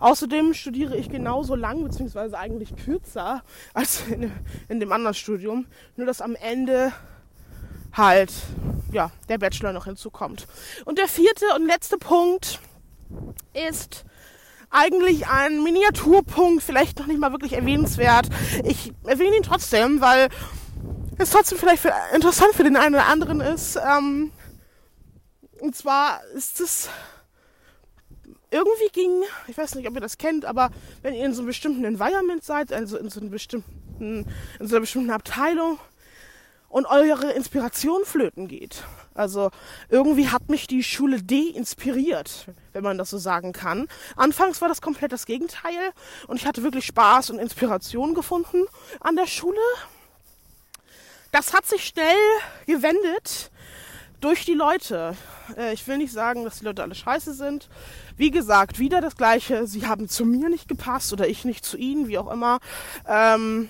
Außerdem 0.00 0.52
studiere 0.52 0.96
ich 0.96 1.08
genauso 1.08 1.54
lang, 1.54 1.84
beziehungsweise 1.84 2.36
eigentlich 2.36 2.74
kürzer 2.74 3.42
als 3.74 4.02
in, 4.08 4.32
in, 4.68 4.80
dem 4.80 4.90
anderen 4.90 5.14
Studium. 5.14 5.66
Nur 5.96 6.06
dass 6.06 6.20
am 6.20 6.34
Ende 6.34 6.92
halt 7.92 8.32
ja, 8.90 9.12
der 9.28 9.38
Bachelor 9.38 9.72
noch 9.72 9.84
hinzukommt. 9.84 10.48
Und 10.86 10.98
der 10.98 11.06
vierte 11.06 11.44
und 11.54 11.66
letzte 11.66 11.98
Punkt 11.98 12.58
ist, 13.68 14.04
eigentlich 14.70 15.26
ein 15.26 15.62
Miniaturpunkt, 15.62 16.62
vielleicht 16.62 16.98
noch 16.98 17.06
nicht 17.06 17.18
mal 17.18 17.32
wirklich 17.32 17.54
erwähnenswert. 17.54 18.28
Ich 18.64 18.92
erwähne 19.04 19.36
ihn 19.36 19.42
trotzdem, 19.42 20.00
weil 20.00 20.28
es 21.18 21.30
trotzdem 21.30 21.58
vielleicht 21.58 21.82
für, 21.82 21.92
interessant 22.14 22.54
für 22.54 22.64
den 22.64 22.76
einen 22.76 22.94
oder 22.94 23.06
anderen 23.06 23.40
ist. 23.40 23.76
Ähm, 23.76 24.32
und 25.60 25.76
zwar 25.76 26.24
ist 26.34 26.60
es 26.60 26.88
irgendwie 28.50 28.88
ging, 28.92 29.22
ich 29.46 29.56
weiß 29.56 29.74
nicht, 29.74 29.88
ob 29.88 29.94
ihr 29.94 30.00
das 30.00 30.18
kennt, 30.18 30.44
aber 30.44 30.70
wenn 31.02 31.14
ihr 31.14 31.24
in 31.24 31.34
so 31.34 31.40
einem 31.40 31.48
bestimmten 31.48 31.84
Environment 31.84 32.42
seid, 32.42 32.72
also 32.72 32.96
in 32.96 33.08
so, 33.08 33.20
einem 33.20 33.30
bestimmten, 33.30 34.26
in 34.58 34.66
so 34.66 34.74
einer 34.74 34.80
bestimmten 34.80 35.10
Abteilung 35.10 35.78
und 36.70 36.86
eure 36.86 37.32
Inspiration 37.32 38.04
flöten 38.06 38.48
geht, 38.48 38.84
also 39.14 39.50
irgendwie 39.90 40.28
hat 40.28 40.48
mich 40.48 40.66
die 40.66 40.82
Schule 40.82 41.22
de-inspiriert, 41.22 42.46
wenn 42.72 42.82
man 42.82 42.96
das 42.96 43.10
so 43.10 43.18
sagen 43.18 43.52
kann. 43.52 43.88
Anfangs 44.16 44.62
war 44.62 44.68
das 44.68 44.80
komplett 44.80 45.12
das 45.12 45.26
Gegenteil 45.26 45.92
und 46.26 46.36
ich 46.36 46.46
hatte 46.46 46.62
wirklich 46.62 46.86
Spaß 46.86 47.30
und 47.30 47.38
Inspiration 47.38 48.14
gefunden 48.14 48.64
an 49.00 49.16
der 49.16 49.26
Schule. 49.26 49.58
Das 51.32 51.52
hat 51.52 51.66
sich 51.66 51.84
schnell 51.84 52.16
gewendet, 52.66 53.50
durch 54.20 54.44
die 54.44 54.54
Leute. 54.54 55.16
Äh, 55.56 55.72
ich 55.72 55.86
will 55.86 55.98
nicht 55.98 56.12
sagen, 56.12 56.44
dass 56.44 56.58
die 56.58 56.64
Leute 56.64 56.82
alle 56.82 56.94
scheiße 56.94 57.34
sind. 57.34 57.68
Wie 58.16 58.30
gesagt, 58.30 58.78
wieder 58.78 59.00
das 59.00 59.16
Gleiche. 59.16 59.66
Sie 59.66 59.86
haben 59.86 60.08
zu 60.08 60.24
mir 60.24 60.48
nicht 60.48 60.68
gepasst 60.68 61.12
oder 61.12 61.26
ich 61.26 61.44
nicht 61.44 61.64
zu 61.64 61.76
ihnen, 61.76 62.08
wie 62.08 62.18
auch 62.18 62.30
immer. 62.30 62.60
Ähm, 63.08 63.68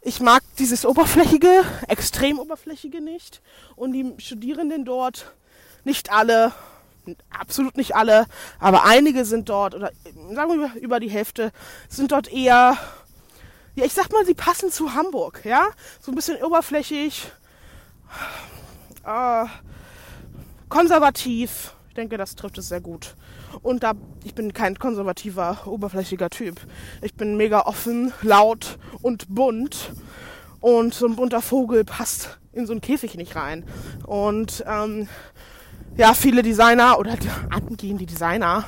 ich 0.00 0.20
mag 0.20 0.42
dieses 0.58 0.86
Oberflächige, 0.86 1.64
extrem 1.88 2.38
Oberflächige 2.38 3.00
nicht. 3.00 3.42
Und 3.76 3.92
die 3.92 4.14
Studierenden 4.18 4.84
dort, 4.84 5.32
nicht 5.84 6.12
alle, 6.12 6.52
absolut 7.30 7.76
nicht 7.76 7.94
alle, 7.96 8.26
aber 8.58 8.84
einige 8.84 9.24
sind 9.24 9.48
dort, 9.48 9.74
oder 9.74 9.90
sagen 10.34 10.60
wir 10.60 10.80
über 10.80 11.00
die 11.00 11.10
Hälfte, 11.10 11.52
sind 11.88 12.12
dort 12.12 12.32
eher, 12.32 12.76
ja, 13.74 13.84
ich 13.84 13.92
sag 13.92 14.12
mal, 14.12 14.24
sie 14.24 14.34
passen 14.34 14.70
zu 14.70 14.94
Hamburg, 14.94 15.44
ja? 15.44 15.68
So 16.00 16.12
ein 16.12 16.14
bisschen 16.14 16.42
oberflächig, 16.42 17.30
äh, 19.04 19.44
konservativ. 20.68 21.74
Ich 21.98 22.00
denke, 22.00 22.16
das 22.16 22.36
trifft 22.36 22.56
es 22.58 22.68
sehr 22.68 22.80
gut. 22.80 23.16
Und 23.60 23.82
da, 23.82 23.94
ich 24.22 24.32
bin 24.32 24.52
kein 24.52 24.78
konservativer, 24.78 25.66
oberflächiger 25.66 26.30
Typ. 26.30 26.60
Ich 27.02 27.14
bin 27.14 27.36
mega 27.36 27.62
offen, 27.62 28.12
laut 28.22 28.78
und 29.02 29.26
bunt. 29.28 29.94
Und 30.60 30.94
so 30.94 31.06
ein 31.08 31.16
bunter 31.16 31.42
Vogel 31.42 31.84
passt 31.84 32.38
in 32.52 32.66
so 32.68 32.72
einen 32.72 32.82
Käfig 32.82 33.16
nicht 33.16 33.34
rein. 33.34 33.64
Und 34.06 34.62
ähm, 34.68 35.08
ja, 35.96 36.14
viele 36.14 36.44
Designer 36.44 37.00
oder 37.00 37.16
angehende 37.50 38.06
Designer 38.06 38.64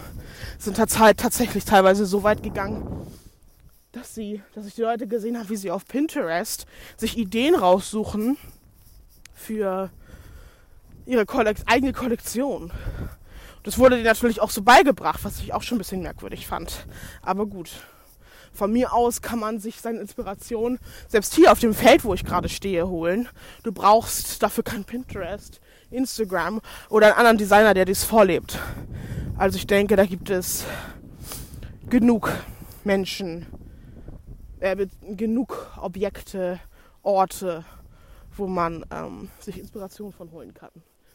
sind 0.58 0.76
tatsächlich 0.76 1.64
teilweise 1.64 2.06
so 2.06 2.24
weit 2.24 2.42
gegangen, 2.42 3.06
dass 3.92 4.12
sie, 4.12 4.42
dass 4.56 4.66
ich 4.66 4.74
die 4.74 4.82
Leute 4.82 5.06
gesehen 5.06 5.38
habe, 5.38 5.50
wie 5.50 5.56
sie 5.56 5.70
auf 5.70 5.84
Pinterest 5.84 6.66
sich 6.96 7.16
Ideen 7.16 7.54
raussuchen 7.54 8.36
für 9.32 9.88
ihre 11.06 11.26
Kollekt 11.26 11.62
eigene 11.66 11.92
Kollektion. 11.92 12.72
Das 13.62 13.78
wurde 13.78 13.98
dir 13.98 14.04
natürlich 14.04 14.40
auch 14.40 14.50
so 14.50 14.62
beigebracht, 14.62 15.20
was 15.22 15.40
ich 15.40 15.52
auch 15.52 15.62
schon 15.62 15.76
ein 15.76 15.80
bisschen 15.80 16.02
merkwürdig 16.02 16.46
fand. 16.46 16.86
Aber 17.22 17.46
gut. 17.46 17.70
Von 18.52 18.72
mir 18.72 18.92
aus 18.92 19.22
kann 19.22 19.38
man 19.38 19.60
sich 19.60 19.80
seine 19.80 20.00
Inspiration 20.00 20.78
selbst 21.06 21.34
hier 21.34 21.52
auf 21.52 21.60
dem 21.60 21.72
Feld, 21.72 22.04
wo 22.04 22.14
ich 22.14 22.24
gerade 22.24 22.48
stehe, 22.48 22.88
holen. 22.88 23.28
Du 23.62 23.70
brauchst 23.70 24.42
dafür 24.42 24.64
kein 24.64 24.84
Pinterest, 24.84 25.60
Instagram 25.90 26.60
oder 26.88 27.06
einen 27.06 27.16
anderen 27.16 27.38
Designer, 27.38 27.74
der 27.74 27.84
dies 27.84 28.02
vorlebt. 28.02 28.58
Also 29.36 29.56
ich 29.56 29.68
denke, 29.68 29.94
da 29.94 30.04
gibt 30.04 30.30
es 30.30 30.64
genug 31.88 32.32
Menschen, 32.82 33.46
äh, 34.58 34.86
genug 35.02 35.68
Objekte, 35.80 36.58
Orte, 37.02 37.64
wo 38.36 38.48
man 38.48 38.84
ähm, 38.90 39.30
sich 39.38 39.60
Inspiration 39.60 40.12
von 40.12 40.32
holen 40.32 40.54
kann 40.54 40.70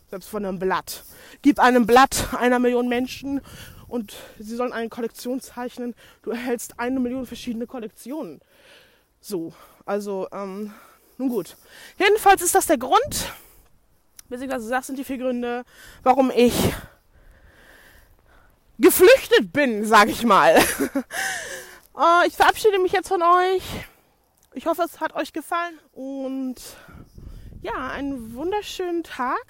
selbst 0.09 0.29
von 0.29 0.45
einem 0.45 0.59
Blatt. 0.59 1.03
Gib 1.41 1.59
einem 1.59 1.85
Blatt 1.85 2.33
einer 2.37 2.59
Million 2.59 2.87
Menschen 2.87 3.41
und 3.87 4.15
sie 4.39 4.55
sollen 4.55 4.73
eine 4.73 4.89
Kollektion 4.89 5.39
zeichnen. 5.41 5.95
Du 6.23 6.31
erhältst 6.31 6.79
eine 6.79 6.99
Million 6.99 7.25
verschiedene 7.25 7.67
Kollektionen. 7.67 8.41
So, 9.21 9.53
also, 9.85 10.27
ähm, 10.31 10.73
nun 11.17 11.29
gut. 11.29 11.55
Jedenfalls 11.97 12.41
ist 12.41 12.55
das 12.55 12.67
der 12.67 12.77
Grund, 12.77 13.31
beziehungsweise 14.29 14.69
das 14.69 14.87
sind 14.87 14.99
die 14.99 15.03
vier 15.03 15.17
Gründe, 15.17 15.63
warum 16.03 16.31
ich 16.35 16.73
geflüchtet 18.77 19.53
bin, 19.53 19.85
sag 19.85 20.09
ich 20.09 20.23
mal. 20.23 20.57
uh, 21.95 22.21
ich 22.27 22.35
verabschiede 22.35 22.79
mich 22.79 22.91
jetzt 22.91 23.07
von 23.07 23.21
euch. 23.21 23.63
Ich 24.53 24.65
hoffe, 24.65 24.83
es 24.83 24.99
hat 24.99 25.13
euch 25.15 25.33
gefallen 25.33 25.79
und 25.93 26.55
ja, 27.61 27.89
einen 27.89 28.35
wunderschönen 28.35 29.03
Tag. 29.03 29.45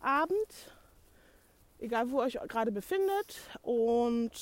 Abend, 0.00 0.36
egal 1.78 2.10
wo 2.10 2.20
ihr 2.20 2.26
euch 2.26 2.38
gerade 2.48 2.72
befindet. 2.72 3.40
Und 3.62 4.32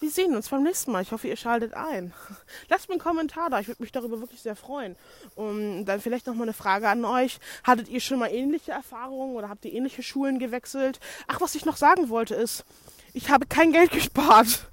wir 0.00 0.10
sehen 0.10 0.34
uns 0.34 0.48
beim 0.48 0.62
nächsten 0.62 0.92
Mal. 0.92 1.02
Ich 1.02 1.12
hoffe, 1.12 1.28
ihr 1.28 1.36
schaltet 1.36 1.74
ein. 1.74 2.14
Lasst 2.68 2.88
mir 2.88 2.94
einen 2.94 3.02
Kommentar 3.02 3.50
da. 3.50 3.60
Ich 3.60 3.68
würde 3.68 3.82
mich 3.82 3.92
darüber 3.92 4.20
wirklich 4.20 4.40
sehr 4.40 4.56
freuen. 4.56 4.96
Und 5.34 5.84
dann 5.84 6.00
vielleicht 6.00 6.26
noch 6.26 6.34
mal 6.34 6.44
eine 6.44 6.54
Frage 6.54 6.88
an 6.88 7.04
euch. 7.04 7.38
Hattet 7.64 7.88
ihr 7.88 8.00
schon 8.00 8.18
mal 8.18 8.32
ähnliche 8.32 8.72
Erfahrungen 8.72 9.36
oder 9.36 9.50
habt 9.50 9.64
ihr 9.66 9.72
ähnliche 9.74 10.02
Schulen 10.02 10.38
gewechselt? 10.38 11.00
Ach, 11.26 11.40
was 11.42 11.54
ich 11.54 11.66
noch 11.66 11.76
sagen 11.76 12.08
wollte 12.08 12.34
ist, 12.34 12.64
ich 13.12 13.28
habe 13.28 13.46
kein 13.46 13.72
Geld 13.72 13.90
gespart. 13.92 14.66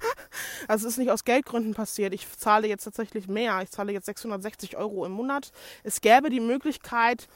Also 0.66 0.86
es 0.86 0.94
ist 0.94 0.98
nicht 0.98 1.10
aus 1.10 1.24
Geldgründen 1.24 1.74
passiert. 1.74 2.14
Ich 2.14 2.26
zahle 2.38 2.66
jetzt 2.66 2.84
tatsächlich 2.84 3.28
mehr. 3.28 3.60
Ich 3.62 3.70
zahle 3.70 3.92
jetzt 3.92 4.06
660 4.06 4.76
Euro 4.78 5.04
im 5.04 5.12
Monat. 5.12 5.52
Es 5.82 6.00
gäbe 6.00 6.30
die 6.30 6.40
Möglichkeit, 6.40 7.28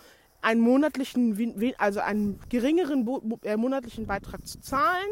einen 0.42 0.60
monatlichen, 0.60 1.74
also 1.78 2.00
einen 2.00 2.38
geringeren 2.48 3.08
äh, 3.42 3.56
monatlichen 3.56 4.06
Beitrag 4.06 4.46
zu 4.46 4.60
zahlen 4.60 5.08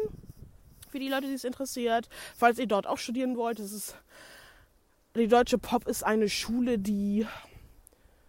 für 0.89 0.99
die 0.99 1.09
Leute, 1.09 1.27
die 1.27 1.33
es 1.33 1.43
interessiert. 1.43 2.09
Falls 2.37 2.59
ihr 2.59 2.67
dort 2.67 2.85
auch 2.85 2.97
studieren 2.97 3.37
wollt, 3.37 3.59
das 3.59 3.71
ist 3.71 3.95
die 5.15 5.27
Deutsche 5.27 5.57
Pop 5.57 5.87
ist 5.87 6.03
eine 6.05 6.29
Schule, 6.29 6.79
die 6.79 7.27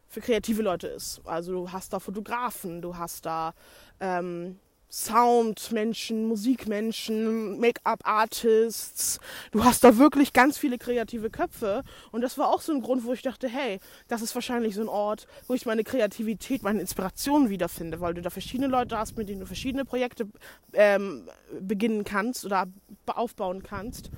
für 0.08 0.20
kreative 0.20 0.62
Leute 0.62 0.88
ist. 0.88 1.20
Also 1.24 1.52
du 1.52 1.72
hast 1.72 1.92
da 1.92 2.00
Fotografen, 2.00 2.82
du 2.82 2.96
hast 2.96 3.24
da 3.24 3.54
ähm, 4.00 4.58
Soundmenschen, 4.92 6.28
Musikmenschen, 6.28 7.58
Make-up-Artists. 7.58 9.20
Du 9.50 9.64
hast 9.64 9.82
da 9.84 9.96
wirklich 9.96 10.34
ganz 10.34 10.58
viele 10.58 10.76
kreative 10.76 11.30
Köpfe. 11.30 11.82
Und 12.10 12.20
das 12.20 12.36
war 12.36 12.50
auch 12.50 12.60
so 12.60 12.72
ein 12.72 12.82
Grund, 12.82 13.04
wo 13.04 13.14
ich 13.14 13.22
dachte, 13.22 13.48
hey, 13.48 13.80
das 14.08 14.20
ist 14.20 14.34
wahrscheinlich 14.34 14.74
so 14.74 14.82
ein 14.82 14.88
Ort, 14.88 15.26
wo 15.48 15.54
ich 15.54 15.64
meine 15.64 15.82
Kreativität, 15.82 16.62
meine 16.62 16.82
Inspiration 16.82 17.48
wiederfinde, 17.48 18.00
weil 18.00 18.12
du 18.12 18.20
da 18.20 18.28
verschiedene 18.28 18.66
Leute 18.66 18.98
hast, 18.98 19.16
mit 19.16 19.30
denen 19.30 19.40
du 19.40 19.46
verschiedene 19.46 19.86
Projekte 19.86 20.28
ähm, 20.74 21.26
beginnen 21.58 22.04
kannst 22.04 22.44
oder 22.44 22.66
aufbauen 23.06 23.62
kannst. 23.62 24.10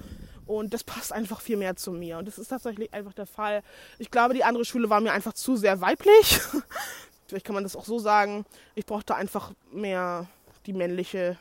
Und 0.45 0.75
das 0.75 0.83
passt 0.83 1.13
einfach 1.13 1.41
viel 1.41 1.57
mehr 1.57 1.77
zu 1.77 1.93
mir. 1.93 2.19
Und 2.19 2.27
das 2.27 2.37
ist 2.37 2.49
tatsächlich 2.49 2.93
einfach 2.93 3.13
der 3.13 3.27
Fall. 3.27 3.63
Ich 4.01 4.11
glaube, 4.11 4.35
die 4.35 4.43
andere 4.43 4.65
Schule 4.65 4.91
war 4.91 5.01
mir 5.01 5.13
einfach 5.13 5.35
zu 5.35 5.57
sehr 5.57 5.81
weiblich. 5.81 6.41
Vielleicht 7.29 7.47
kann 7.47 7.55
man 7.55 7.63
das 7.63 7.77
auch 7.77 7.85
so 7.85 8.01
sagen. 8.01 8.45
Ich 8.75 8.87
brauchte 8.87 9.15
einfach 9.15 9.53
mehr 9.71 10.27
die 10.67 10.73
männliche, 10.73 11.39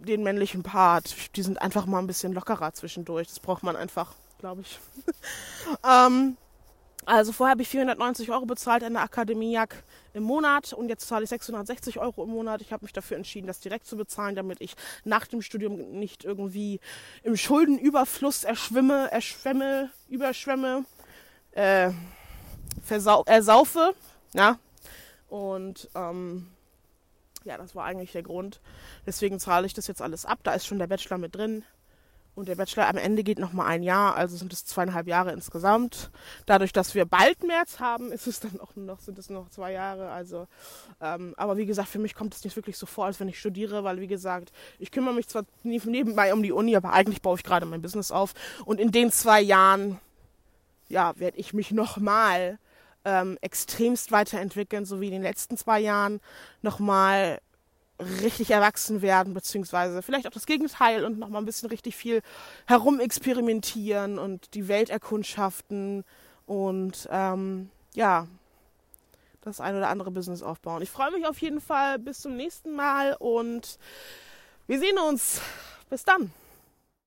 den 0.00 0.22
männlichen 0.22 0.62
Part. 0.62 1.36
Die 1.36 1.42
sind 1.42 1.60
einfach 1.60 1.86
mal 1.86 1.98
ein 1.98 2.06
bisschen 2.06 2.32
lockerer 2.32 2.72
zwischendurch. 2.72 3.28
Das 3.28 3.40
braucht 3.40 3.62
man 3.62 3.76
einfach, 3.76 4.14
glaube 4.38 4.62
ich. 4.62 4.78
ähm, 5.84 6.36
also 7.06 7.30
vorher 7.30 7.52
habe 7.52 7.62
ich 7.62 7.68
490 7.68 8.32
Euro 8.32 8.46
bezahlt 8.46 8.82
in 8.82 8.94
der 8.94 9.02
Akademie 9.02 9.56
im 10.12 10.24
Monat 10.24 10.72
und 10.72 10.88
jetzt 10.88 11.06
zahle 11.06 11.22
ich 11.22 11.30
660 11.30 12.00
Euro 12.00 12.24
im 12.24 12.30
Monat. 12.30 12.60
Ich 12.62 12.72
habe 12.72 12.84
mich 12.84 12.92
dafür 12.92 13.16
entschieden, 13.16 13.46
das 13.46 13.60
direkt 13.60 13.86
zu 13.86 13.96
bezahlen, 13.96 14.34
damit 14.34 14.60
ich 14.60 14.74
nach 15.04 15.26
dem 15.28 15.40
Studium 15.40 15.76
nicht 15.92 16.24
irgendwie 16.24 16.80
im 17.22 17.36
Schuldenüberfluss 17.36 18.42
erschwimme, 18.42 19.10
erschwemme, 19.12 19.90
überschwemme, 20.08 20.84
äh, 21.52 21.92
versau 22.82 23.22
ersaufe. 23.24 23.94
Ja. 24.32 24.58
Und 25.28 25.88
ähm, 25.94 26.48
ja, 27.46 27.56
das 27.56 27.74
war 27.74 27.84
eigentlich 27.84 28.12
der 28.12 28.22
Grund. 28.22 28.60
Deswegen 29.06 29.38
zahle 29.38 29.66
ich 29.66 29.74
das 29.74 29.86
jetzt 29.86 30.02
alles 30.02 30.26
ab. 30.26 30.40
Da 30.42 30.52
ist 30.52 30.66
schon 30.66 30.78
der 30.78 30.88
Bachelor 30.88 31.18
mit 31.18 31.34
drin. 31.34 31.64
Und 32.34 32.48
der 32.48 32.56
Bachelor 32.56 32.86
am 32.86 32.98
Ende 32.98 33.24
geht 33.24 33.38
noch 33.38 33.54
mal 33.54 33.64
ein 33.64 33.82
Jahr, 33.82 34.14
also 34.14 34.36
sind 34.36 34.52
es 34.52 34.66
zweieinhalb 34.66 35.06
Jahre 35.06 35.32
insgesamt. 35.32 36.10
Dadurch, 36.44 36.70
dass 36.70 36.94
wir 36.94 37.06
bald 37.06 37.42
März 37.42 37.80
haben, 37.80 38.12
ist 38.12 38.26
es 38.26 38.40
dann 38.40 38.60
auch 38.60 38.76
noch, 38.76 39.00
sind 39.00 39.18
es 39.18 39.30
noch 39.30 39.48
zwei 39.48 39.72
Jahre. 39.72 40.10
Also, 40.10 40.46
ähm, 41.00 41.32
aber 41.38 41.56
wie 41.56 41.64
gesagt, 41.64 41.88
für 41.88 41.98
mich 41.98 42.14
kommt 42.14 42.34
es 42.34 42.44
nicht 42.44 42.54
wirklich 42.54 42.76
so 42.76 42.84
vor, 42.84 43.06
als 43.06 43.20
wenn 43.20 43.28
ich 43.28 43.38
studiere, 43.38 43.84
weil 43.84 44.02
wie 44.02 44.06
gesagt, 44.06 44.52
ich 44.78 44.90
kümmere 44.90 45.14
mich 45.14 45.28
zwar 45.28 45.46
nebenbei 45.62 46.34
um 46.34 46.42
die 46.42 46.52
Uni, 46.52 46.76
aber 46.76 46.92
eigentlich 46.92 47.22
baue 47.22 47.38
ich 47.38 47.42
gerade 47.42 47.64
mein 47.64 47.80
Business 47.80 48.10
auf. 48.10 48.34
Und 48.66 48.80
in 48.80 48.92
den 48.92 49.10
zwei 49.10 49.40
Jahren, 49.40 49.98
ja, 50.88 51.18
werde 51.18 51.38
ich 51.38 51.54
mich 51.54 51.70
noch 51.70 51.96
mal 51.96 52.58
ähm, 53.06 53.38
extremst 53.40 54.12
weiterentwickeln, 54.12 54.84
so 54.84 55.00
wie 55.00 55.06
in 55.06 55.12
den 55.12 55.22
letzten 55.22 55.56
zwei 55.56 55.80
Jahren 55.80 56.20
nochmal 56.60 57.40
richtig 58.22 58.50
erwachsen 58.50 59.00
werden, 59.00 59.32
beziehungsweise 59.32 60.02
vielleicht 60.02 60.26
auch 60.26 60.32
das 60.32 60.44
Gegenteil 60.44 61.04
und 61.04 61.18
nochmal 61.18 61.40
ein 61.40 61.46
bisschen 61.46 61.70
richtig 61.70 61.96
viel 61.96 62.20
herumexperimentieren 62.66 64.18
und 64.18 64.52
die 64.52 64.68
Welt 64.68 64.90
erkundschaften 64.90 66.04
und 66.44 67.08
ähm, 67.10 67.70
ja, 67.94 68.26
das 69.40 69.60
ein 69.60 69.76
oder 69.76 69.88
andere 69.88 70.10
Business 70.10 70.42
aufbauen. 70.42 70.82
Ich 70.82 70.90
freue 70.90 71.12
mich 71.12 71.26
auf 71.26 71.40
jeden 71.40 71.60
Fall 71.60 71.98
bis 71.98 72.20
zum 72.20 72.36
nächsten 72.36 72.74
Mal 72.74 73.16
und 73.18 73.78
wir 74.66 74.78
sehen 74.78 74.98
uns. 74.98 75.40
Bis 75.88 76.04
dann. 76.04 76.32